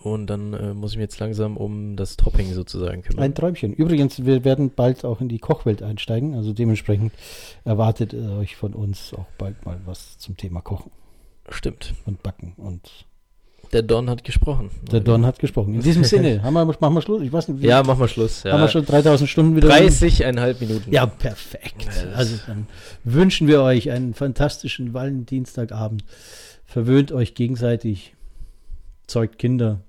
Und 0.00 0.26
dann 0.26 0.52
äh, 0.52 0.74
muss 0.74 0.90
ich 0.90 0.96
mich 0.96 1.04
jetzt 1.04 1.20
langsam 1.20 1.56
um 1.56 1.94
das 1.94 2.16
Topping 2.16 2.52
sozusagen 2.52 3.02
kümmern. 3.02 3.22
Ein 3.22 3.36
Träumchen. 3.36 3.72
Übrigens, 3.72 4.24
wir 4.24 4.44
werden 4.44 4.72
bald 4.74 5.04
auch 5.04 5.20
in 5.20 5.28
die 5.28 5.38
Kochwelt 5.38 5.80
einsteigen. 5.80 6.34
Also 6.34 6.52
dementsprechend 6.52 7.12
erwartet 7.64 8.12
ihr 8.12 8.32
euch 8.32 8.56
von 8.56 8.74
uns 8.74 9.14
auch 9.14 9.28
bald 9.38 9.64
mal 9.64 9.78
was 9.86 10.18
zum 10.18 10.36
Thema 10.36 10.60
Kochen 10.60 10.90
Stimmt. 11.50 11.94
und 12.04 12.20
Backen. 12.24 12.54
Und 12.56 13.06
Der 13.72 13.82
Don 13.82 14.10
hat 14.10 14.24
gesprochen. 14.24 14.70
der 14.90 14.98
Don 15.00 15.24
hat 15.24 15.38
gesprochen. 15.38 15.74
In 15.74 15.82
diesem 15.82 16.02
Sinne, 16.02 16.42
haben 16.42 16.54
wir, 16.54 16.64
machen 16.64 16.94
wir 16.94 17.02
Schluss? 17.02 17.22
Ich 17.22 17.32
weiß 17.32 17.48
nicht, 17.48 17.62
Ja, 17.62 17.82
mach 17.84 17.96
mal 17.96 18.08
Schluss. 18.08 18.42
Ja. 18.42 18.52
haben 18.52 18.62
wir 18.62 18.68
schon 18.68 18.84
3000 18.84 19.30
Stunden 19.30 19.54
wieder. 19.56 19.68
30,5 19.68 20.56
Minuten. 20.60 20.92
Ja, 20.92 21.06
perfekt. 21.06 21.84
Ja, 21.84 22.12
Also 22.16 22.34
dann 22.48 22.66
wünschen 23.04 23.46
wir 23.46 23.62
euch 23.62 23.90
einen 23.90 24.14
fantastischen 24.14 24.92
Valentinstagabend. 24.92 26.04
Verwöhnt 26.66 27.12
euch 27.12 27.34
gegenseitig, 27.34 28.14
zeugt 29.06 29.38
Kinder 29.38 29.80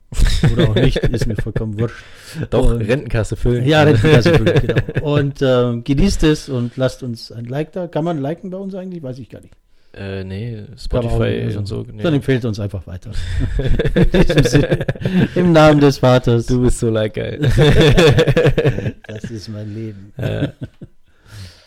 oder 0.53 0.69
auch 0.69 0.75
nicht, 0.75 0.97
ist 0.97 1.25
mir 1.25 1.35
vollkommen 1.35 1.79
wurscht. 1.79 1.95
Doch, 2.49 2.71
Und- 2.71 2.81
Rentenkasse 2.81 3.35
füllen. 3.35 3.65
Ja, 3.65 3.83
Rentenkasse 3.83 4.33
füllen, 4.35 4.61
genau. 4.93 5.15
Und 5.15 5.41
ähm, 5.41 5.83
genießt 5.83 6.23
es 6.23 6.49
und 6.49 6.77
lasst 6.77 7.01
uns 7.03 7.31
ein 7.31 7.45
Like 7.45 7.71
da. 7.71 7.87
Kann 7.87 8.03
man 8.03 8.19
liken 8.21 8.49
bei 8.51 8.57
uns 8.57 8.75
eigentlich? 8.75 9.01
Weiß 9.01 9.17
ich 9.19 9.29
gar 9.29 9.41
nicht. 9.41 9.53
Äh, 9.93 10.23
nee, 10.23 10.63
Spotify 10.77 11.53
und 11.57 11.65
so. 11.65 11.85
Nee. 11.91 12.01
Dann 12.01 12.13
empfehlt 12.13 12.45
uns 12.45 12.59
einfach 12.59 12.87
weiter. 12.87 13.11
Im 15.35 15.51
Namen 15.51 15.81
des 15.81 15.97
Vaters. 15.97 16.45
Du 16.45 16.61
bist 16.61 16.79
so 16.79 16.89
like 16.89 17.15
geil. 17.15 17.41
Das 19.07 19.25
ist 19.25 19.49
mein 19.49 19.73
Leben. 19.73 20.13
äh, 20.17 20.47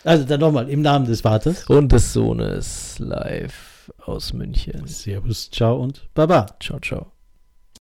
Also 0.03 0.23
dann 0.25 0.39
nochmal, 0.39 0.67
im 0.69 0.81
Namen 0.81 1.05
des 1.05 1.21
Vaters. 1.21 1.65
und 1.69 1.91
des 1.91 2.13
Sohnes 2.13 2.97
live 2.99 3.91
aus 4.03 4.33
München. 4.33 4.87
Servus, 4.87 5.49
ciao 5.51 5.77
und 5.81 6.07
baba. 6.15 6.47
Ciao, 6.59 6.79
ciao. 6.79 7.14